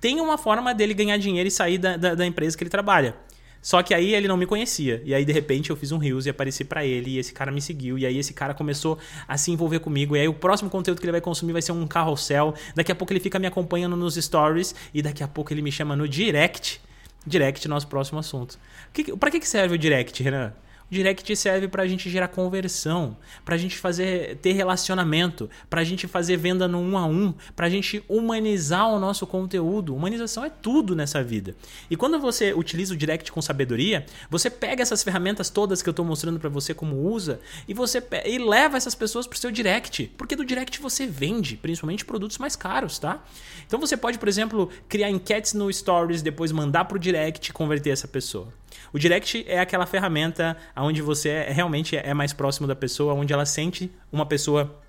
tem 0.00 0.20
uma 0.20 0.36
forma 0.36 0.74
dele 0.74 0.92
ganhar 0.92 1.16
dinheiro 1.16 1.48
e 1.48 1.50
sair 1.50 1.78
da, 1.78 1.96
da, 1.96 2.14
da 2.14 2.26
empresa 2.26 2.56
que 2.56 2.64
ele 2.64 2.70
trabalha. 2.70 3.16
Só 3.60 3.82
que 3.82 3.92
aí 3.92 4.14
ele 4.14 4.28
não 4.28 4.36
me 4.36 4.46
conhecia. 4.46 5.02
E 5.04 5.14
aí, 5.14 5.24
de 5.24 5.32
repente, 5.32 5.70
eu 5.70 5.76
fiz 5.76 5.92
um 5.92 5.98
Reels 5.98 6.26
e 6.26 6.30
apareci 6.30 6.64
para 6.64 6.84
ele. 6.84 7.10
E 7.10 7.18
esse 7.18 7.32
cara 7.32 7.50
me 7.50 7.60
seguiu. 7.60 7.98
E 7.98 8.06
aí, 8.06 8.18
esse 8.18 8.32
cara 8.32 8.54
começou 8.54 8.98
a 9.26 9.36
se 9.36 9.50
envolver 9.50 9.80
comigo. 9.80 10.16
E 10.16 10.20
aí, 10.20 10.28
o 10.28 10.34
próximo 10.34 10.70
conteúdo 10.70 11.00
que 11.00 11.04
ele 11.04 11.12
vai 11.12 11.20
consumir 11.20 11.52
vai 11.52 11.62
ser 11.62 11.72
um 11.72 11.86
carrossel. 11.86 12.54
Daqui 12.74 12.92
a 12.92 12.94
pouco, 12.94 13.12
ele 13.12 13.20
fica 13.20 13.38
me 13.38 13.46
acompanhando 13.46 13.96
nos 13.96 14.14
stories. 14.14 14.74
E 14.94 15.02
daqui 15.02 15.22
a 15.22 15.28
pouco, 15.28 15.52
ele 15.52 15.62
me 15.62 15.72
chama 15.72 15.96
no 15.96 16.08
direct. 16.08 16.80
Direct, 17.26 17.66
nosso 17.66 17.88
próximo 17.88 18.18
assunto. 18.18 18.58
Que, 18.92 19.16
pra 19.16 19.30
que 19.30 19.44
serve 19.46 19.74
o 19.74 19.78
direct, 19.78 20.22
Renan? 20.22 20.52
O 20.88 20.94
direct 20.94 21.34
serve 21.34 21.66
para 21.66 21.82
a 21.82 21.86
gente 21.86 22.08
gerar 22.08 22.28
conversão, 22.28 23.16
para 23.44 23.56
a 23.56 23.58
gente 23.58 23.76
fazer 23.76 24.36
ter 24.36 24.52
relacionamento, 24.52 25.50
para 25.68 25.80
a 25.80 25.84
gente 25.84 26.06
fazer 26.06 26.36
venda 26.36 26.68
no 26.68 26.78
um 26.78 26.96
a 26.96 27.04
um, 27.04 27.34
para 27.56 27.66
a 27.66 27.70
gente 27.70 28.04
humanizar 28.08 28.88
o 28.88 29.00
nosso 29.00 29.26
conteúdo. 29.26 29.94
Humanização 29.94 30.44
é 30.44 30.50
tudo 30.50 30.94
nessa 30.94 31.24
vida. 31.24 31.56
E 31.90 31.96
quando 31.96 32.20
você 32.20 32.52
utiliza 32.52 32.94
o 32.94 32.96
direct 32.96 33.32
com 33.32 33.42
sabedoria, 33.42 34.06
você 34.30 34.48
pega 34.48 34.80
essas 34.80 35.02
ferramentas 35.02 35.50
todas 35.50 35.82
que 35.82 35.88
eu 35.88 35.92
estou 35.92 36.04
mostrando 36.04 36.38
para 36.38 36.48
você 36.48 36.72
como 36.72 36.96
usa 36.96 37.40
e 37.66 37.74
você 37.74 38.00
e 38.24 38.38
leva 38.38 38.76
essas 38.76 38.94
pessoas 38.94 39.26
para 39.26 39.36
o 39.36 39.38
seu 39.40 39.50
direct, 39.50 40.12
porque 40.16 40.36
do 40.36 40.44
direct 40.44 40.80
você 40.80 41.04
vende, 41.04 41.56
principalmente 41.56 42.04
produtos 42.04 42.38
mais 42.38 42.54
caros, 42.54 43.00
tá? 43.00 43.24
Então 43.66 43.80
você 43.80 43.96
pode, 43.96 44.20
por 44.20 44.28
exemplo, 44.28 44.70
criar 44.88 45.10
enquetes 45.10 45.52
no 45.52 45.72
Stories, 45.72 46.22
depois 46.22 46.52
mandar 46.52 46.84
para 46.84 46.96
o 46.96 47.00
direct 47.00 47.50
e 47.50 47.52
converter 47.52 47.90
essa 47.90 48.06
pessoa. 48.06 48.52
O 48.92 48.98
direct 48.98 49.44
é 49.48 49.58
aquela 49.58 49.86
ferramenta 49.86 50.56
onde 50.76 51.02
você 51.02 51.28
é, 51.28 51.52
realmente 51.52 51.96
é 51.96 52.14
mais 52.14 52.32
próximo 52.32 52.66
da 52.66 52.76
pessoa, 52.76 53.14
onde 53.14 53.32
ela 53.32 53.46
sente 53.46 53.90
uma 54.10 54.26
pessoa 54.26 54.80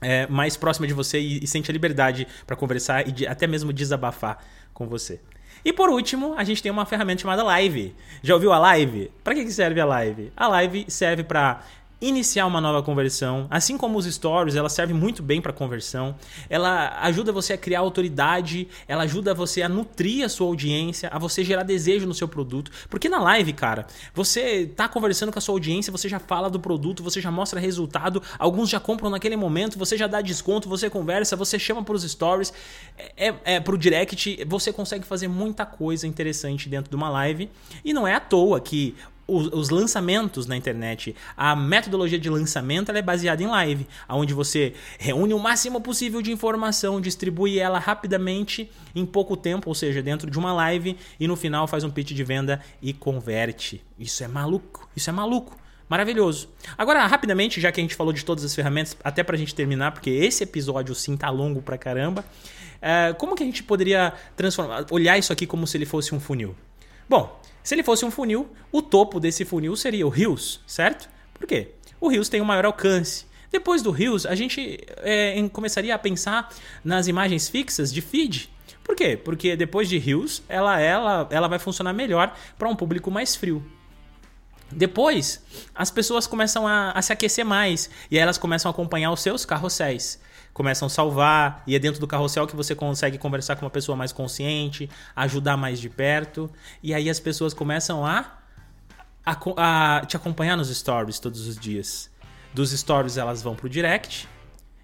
é, 0.00 0.26
mais 0.26 0.56
próxima 0.56 0.86
de 0.86 0.94
você 0.94 1.18
e, 1.18 1.44
e 1.44 1.46
sente 1.46 1.70
a 1.70 1.72
liberdade 1.72 2.26
para 2.46 2.56
conversar 2.56 3.06
e 3.06 3.12
de, 3.12 3.26
até 3.26 3.46
mesmo 3.46 3.72
desabafar 3.72 4.44
com 4.72 4.86
você. 4.86 5.20
E 5.64 5.72
por 5.72 5.90
último, 5.90 6.34
a 6.36 6.44
gente 6.44 6.62
tem 6.62 6.70
uma 6.70 6.86
ferramenta 6.86 7.22
chamada 7.22 7.42
Live. 7.42 7.94
Já 8.22 8.34
ouviu 8.34 8.52
a 8.52 8.58
Live? 8.58 9.10
Para 9.24 9.34
que 9.34 9.50
serve 9.50 9.80
a 9.80 9.84
Live? 9.84 10.32
A 10.36 10.46
Live 10.48 10.86
serve 10.88 11.24
para 11.24 11.62
iniciar 12.00 12.46
uma 12.46 12.60
nova 12.60 12.82
conversão, 12.82 13.46
assim 13.50 13.76
como 13.76 13.98
os 13.98 14.06
stories, 14.06 14.54
ela 14.54 14.68
serve 14.68 14.94
muito 14.94 15.22
bem 15.22 15.40
para 15.40 15.52
conversão. 15.52 16.14
Ela 16.48 16.96
ajuda 17.02 17.32
você 17.32 17.54
a 17.54 17.58
criar 17.58 17.80
autoridade, 17.80 18.68
ela 18.86 19.02
ajuda 19.02 19.34
você 19.34 19.62
a 19.62 19.68
nutrir 19.68 20.24
a 20.24 20.28
sua 20.28 20.46
audiência, 20.46 21.08
a 21.08 21.18
você 21.18 21.42
gerar 21.42 21.64
desejo 21.64 22.06
no 22.06 22.14
seu 22.14 22.28
produto. 22.28 22.70
Porque 22.88 23.08
na 23.08 23.18
live, 23.18 23.52
cara, 23.52 23.86
você 24.14 24.66
tá 24.66 24.88
conversando 24.88 25.32
com 25.32 25.38
a 25.38 25.42
sua 25.42 25.54
audiência, 25.54 25.90
você 25.90 26.08
já 26.08 26.20
fala 26.20 26.48
do 26.48 26.60
produto, 26.60 27.02
você 27.02 27.20
já 27.20 27.30
mostra 27.30 27.58
resultado, 27.58 28.22
alguns 28.38 28.68
já 28.68 28.78
compram 28.78 29.10
naquele 29.10 29.36
momento, 29.36 29.78
você 29.78 29.96
já 29.96 30.06
dá 30.06 30.20
desconto, 30.20 30.68
você 30.68 30.88
conversa, 30.88 31.34
você 31.34 31.58
chama 31.58 31.82
para 31.82 31.94
os 31.94 32.02
stories, 32.08 32.52
é, 33.16 33.34
é, 33.44 33.60
pro 33.60 33.76
direct, 33.76 34.44
você 34.46 34.72
consegue 34.72 35.04
fazer 35.04 35.26
muita 35.26 35.66
coisa 35.66 36.06
interessante 36.06 36.68
dentro 36.68 36.90
de 36.90 36.96
uma 36.96 37.08
live. 37.10 37.50
E 37.84 37.92
não 37.92 38.06
é 38.06 38.14
à 38.14 38.20
toa 38.20 38.60
que 38.60 38.94
os, 39.28 39.46
os, 39.52 39.68
lançamentos 39.68 40.46
na 40.46 40.56
internet, 40.56 41.14
a 41.36 41.54
metodologia 41.54 42.18
de 42.18 42.30
lançamento 42.30 42.90
é 42.90 43.02
baseada 43.02 43.42
em 43.42 43.46
live, 43.46 43.86
onde 44.08 44.32
você 44.32 44.72
reúne 44.98 45.34
o 45.34 45.38
máximo 45.38 45.80
possível 45.80 46.22
de 46.22 46.32
informação, 46.32 47.00
distribui 47.00 47.58
ela 47.58 47.78
rapidamente 47.78 48.70
em 48.94 49.04
pouco 49.04 49.36
tempo, 49.36 49.68
ou 49.68 49.74
seja, 49.74 50.02
dentro 50.02 50.30
de 50.30 50.38
uma 50.38 50.52
live, 50.52 50.96
e 51.20 51.28
no 51.28 51.36
final 51.36 51.68
faz 51.68 51.84
um 51.84 51.90
pitch 51.90 52.12
de 52.12 52.24
venda 52.24 52.60
e 52.80 52.94
converte. 52.94 53.84
Isso 53.98 54.24
é 54.24 54.28
maluco, 54.28 54.88
isso 54.96 55.10
é 55.10 55.12
maluco. 55.12 55.56
Maravilhoso. 55.88 56.50
Agora, 56.76 57.06
rapidamente, 57.06 57.60
já 57.60 57.72
que 57.72 57.80
a 57.80 57.82
gente 57.82 57.94
falou 57.94 58.12
de 58.12 58.24
todas 58.24 58.44
as 58.44 58.54
ferramentas, 58.54 58.96
até 59.02 59.22
pra 59.22 59.36
gente 59.36 59.54
terminar, 59.54 59.92
porque 59.92 60.10
esse 60.10 60.44
episódio 60.44 60.94
sim 60.94 61.16
tá 61.16 61.30
longo 61.30 61.62
pra 61.62 61.78
caramba, 61.78 62.24
é, 62.80 63.14
como 63.14 63.34
que 63.34 63.42
a 63.42 63.46
gente 63.46 63.62
poderia 63.62 64.12
transformar, 64.36 64.86
olhar 64.90 65.18
isso 65.18 65.32
aqui 65.32 65.46
como 65.46 65.66
se 65.66 65.76
ele 65.76 65.86
fosse 65.86 66.14
um 66.14 66.20
funil? 66.20 66.54
Bom, 67.08 67.40
se 67.68 67.74
ele 67.74 67.82
fosse 67.82 68.02
um 68.02 68.10
funil, 68.10 68.48
o 68.72 68.80
topo 68.80 69.20
desse 69.20 69.44
funil 69.44 69.76
seria 69.76 70.06
o 70.06 70.08
Rios, 70.08 70.58
certo? 70.66 71.06
Por 71.34 71.46
quê? 71.46 71.72
O 72.00 72.08
Rios 72.08 72.30
tem 72.30 72.40
um 72.40 72.44
maior 72.46 72.64
alcance. 72.64 73.26
Depois 73.52 73.82
do 73.82 73.90
Rios, 73.90 74.24
a 74.24 74.34
gente 74.34 74.78
é, 75.02 75.46
começaria 75.52 75.94
a 75.94 75.98
pensar 75.98 76.48
nas 76.82 77.08
imagens 77.08 77.46
fixas 77.46 77.92
de 77.92 78.00
feed. 78.00 78.48
Por 78.82 78.96
quê? 78.96 79.18
Porque 79.22 79.54
depois 79.54 79.86
de 79.86 79.98
Rios, 79.98 80.42
ela, 80.48 80.80
ela, 80.80 81.28
ela 81.30 81.46
vai 81.46 81.58
funcionar 81.58 81.92
melhor 81.92 82.34
para 82.58 82.70
um 82.70 82.74
público 82.74 83.10
mais 83.10 83.36
frio. 83.36 83.62
Depois, 84.72 85.44
as 85.74 85.90
pessoas 85.90 86.26
começam 86.26 86.66
a, 86.66 86.92
a, 86.92 87.02
se 87.02 87.12
aquecer 87.12 87.44
mais 87.44 87.90
e 88.10 88.16
aí 88.16 88.22
elas 88.22 88.38
começam 88.38 88.70
a 88.70 88.72
acompanhar 88.72 89.12
os 89.12 89.20
seus 89.20 89.44
carrosséis 89.44 90.18
começam 90.58 90.86
a 90.86 90.88
salvar, 90.88 91.62
e 91.68 91.76
é 91.76 91.78
dentro 91.78 92.00
do 92.00 92.06
carrossel 92.08 92.44
que 92.44 92.56
você 92.56 92.74
consegue 92.74 93.16
conversar 93.16 93.54
com 93.54 93.64
uma 93.64 93.70
pessoa 93.70 93.94
mais 93.94 94.10
consciente, 94.10 94.90
ajudar 95.14 95.56
mais 95.56 95.78
de 95.80 95.88
perto, 95.88 96.50
e 96.82 96.92
aí 96.92 97.08
as 97.08 97.20
pessoas 97.20 97.54
começam 97.54 98.04
a, 98.04 98.40
a, 99.24 99.36
a 99.56 100.04
te 100.04 100.16
acompanhar 100.16 100.56
nos 100.56 100.68
stories 100.76 101.20
todos 101.20 101.46
os 101.46 101.56
dias. 101.56 102.10
Dos 102.52 102.72
stories 102.72 103.16
elas 103.16 103.40
vão 103.40 103.54
pro 103.54 103.68
direct 103.68 104.28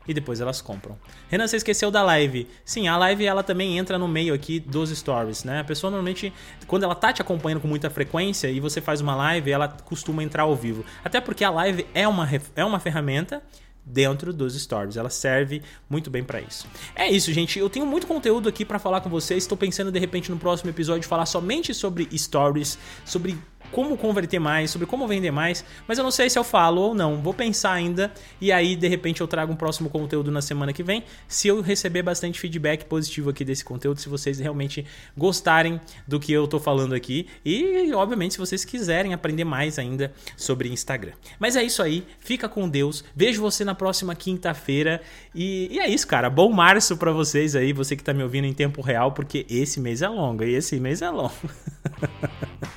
e 0.06 0.14
depois 0.14 0.40
elas 0.40 0.60
compram. 0.60 0.96
Renan, 1.28 1.48
você 1.48 1.56
esqueceu 1.56 1.90
da 1.90 2.04
live. 2.04 2.46
Sim, 2.64 2.86
a 2.86 2.96
live 2.96 3.26
ela 3.26 3.42
também 3.42 3.76
entra 3.76 3.98
no 3.98 4.06
meio 4.06 4.32
aqui 4.32 4.60
dos 4.60 4.90
stories, 4.90 5.42
né? 5.42 5.58
A 5.58 5.64
pessoa 5.64 5.90
normalmente, 5.90 6.32
quando 6.68 6.84
ela 6.84 6.94
tá 6.94 7.12
te 7.12 7.20
acompanhando 7.20 7.60
com 7.60 7.66
muita 7.66 7.90
frequência 7.90 8.46
e 8.48 8.60
você 8.60 8.80
faz 8.80 9.00
uma 9.00 9.16
live, 9.16 9.50
ela 9.50 9.66
costuma 9.66 10.22
entrar 10.22 10.44
ao 10.44 10.54
vivo. 10.54 10.84
Até 11.04 11.20
porque 11.20 11.42
a 11.42 11.50
live 11.50 11.84
é 11.92 12.06
uma, 12.06 12.28
é 12.54 12.64
uma 12.64 12.78
ferramenta 12.78 13.42
dentro 13.84 14.32
dos 14.32 14.60
stories. 14.60 14.96
Ela 14.96 15.10
serve 15.10 15.62
muito 15.88 16.10
bem 16.10 16.24
para 16.24 16.40
isso. 16.40 16.66
É 16.94 17.10
isso, 17.10 17.32
gente. 17.32 17.58
Eu 17.58 17.68
tenho 17.68 17.86
muito 17.86 18.06
conteúdo 18.06 18.48
aqui 18.48 18.64
para 18.64 18.78
falar 18.78 19.00
com 19.00 19.10
vocês. 19.10 19.44
Estou 19.44 19.58
pensando 19.58 19.92
de 19.92 19.98
repente 19.98 20.30
no 20.30 20.38
próximo 20.38 20.70
episódio 20.70 21.08
falar 21.08 21.26
somente 21.26 21.74
sobre 21.74 22.08
stories, 22.16 22.78
sobre 23.04 23.38
como 23.74 23.98
converter 23.98 24.38
mais, 24.38 24.70
sobre 24.70 24.86
como 24.86 25.08
vender 25.08 25.32
mais, 25.32 25.64
mas 25.88 25.98
eu 25.98 26.04
não 26.04 26.12
sei 26.12 26.30
se 26.30 26.38
eu 26.38 26.44
falo 26.44 26.80
ou 26.80 26.94
não. 26.94 27.20
Vou 27.20 27.34
pensar 27.34 27.72
ainda 27.72 28.12
e 28.40 28.52
aí 28.52 28.76
de 28.76 28.86
repente 28.86 29.20
eu 29.20 29.26
trago 29.26 29.52
um 29.52 29.56
próximo 29.56 29.90
conteúdo 29.90 30.30
na 30.30 30.40
semana 30.40 30.72
que 30.72 30.82
vem, 30.82 31.02
se 31.26 31.48
eu 31.48 31.60
receber 31.60 32.02
bastante 32.02 32.38
feedback 32.38 32.84
positivo 32.84 33.30
aqui 33.30 33.44
desse 33.44 33.64
conteúdo, 33.64 34.00
se 34.00 34.08
vocês 34.08 34.38
realmente 34.38 34.86
gostarem 35.16 35.80
do 36.06 36.20
que 36.20 36.32
eu 36.32 36.46
tô 36.46 36.60
falando 36.60 36.94
aqui 36.94 37.26
e 37.44 37.92
obviamente 37.94 38.34
se 38.34 38.38
vocês 38.38 38.64
quiserem 38.64 39.12
aprender 39.12 39.44
mais 39.44 39.76
ainda 39.76 40.12
sobre 40.36 40.68
Instagram. 40.68 41.12
Mas 41.40 41.56
é 41.56 41.64
isso 41.64 41.82
aí, 41.82 42.06
fica 42.20 42.48
com 42.48 42.68
Deus. 42.68 43.02
Vejo 43.16 43.42
você 43.42 43.64
na 43.64 43.74
próxima 43.74 44.14
quinta-feira 44.14 45.02
e, 45.34 45.68
e, 45.72 45.80
é 45.80 45.88
isso, 45.88 46.06
cara. 46.06 46.30
Bom 46.30 46.52
março 46.52 46.96
para 46.96 47.10
vocês 47.10 47.56
aí, 47.56 47.72
você 47.72 47.96
que 47.96 48.04
tá 48.04 48.14
me 48.14 48.22
ouvindo 48.22 48.46
em 48.46 48.54
tempo 48.54 48.80
real, 48.80 49.10
porque 49.10 49.44
esse 49.50 49.80
mês 49.80 50.00
é 50.00 50.08
longo 50.08 50.44
e 50.44 50.54
esse 50.54 50.78
mês 50.78 51.02
é 51.02 51.10
longo. 51.10 51.34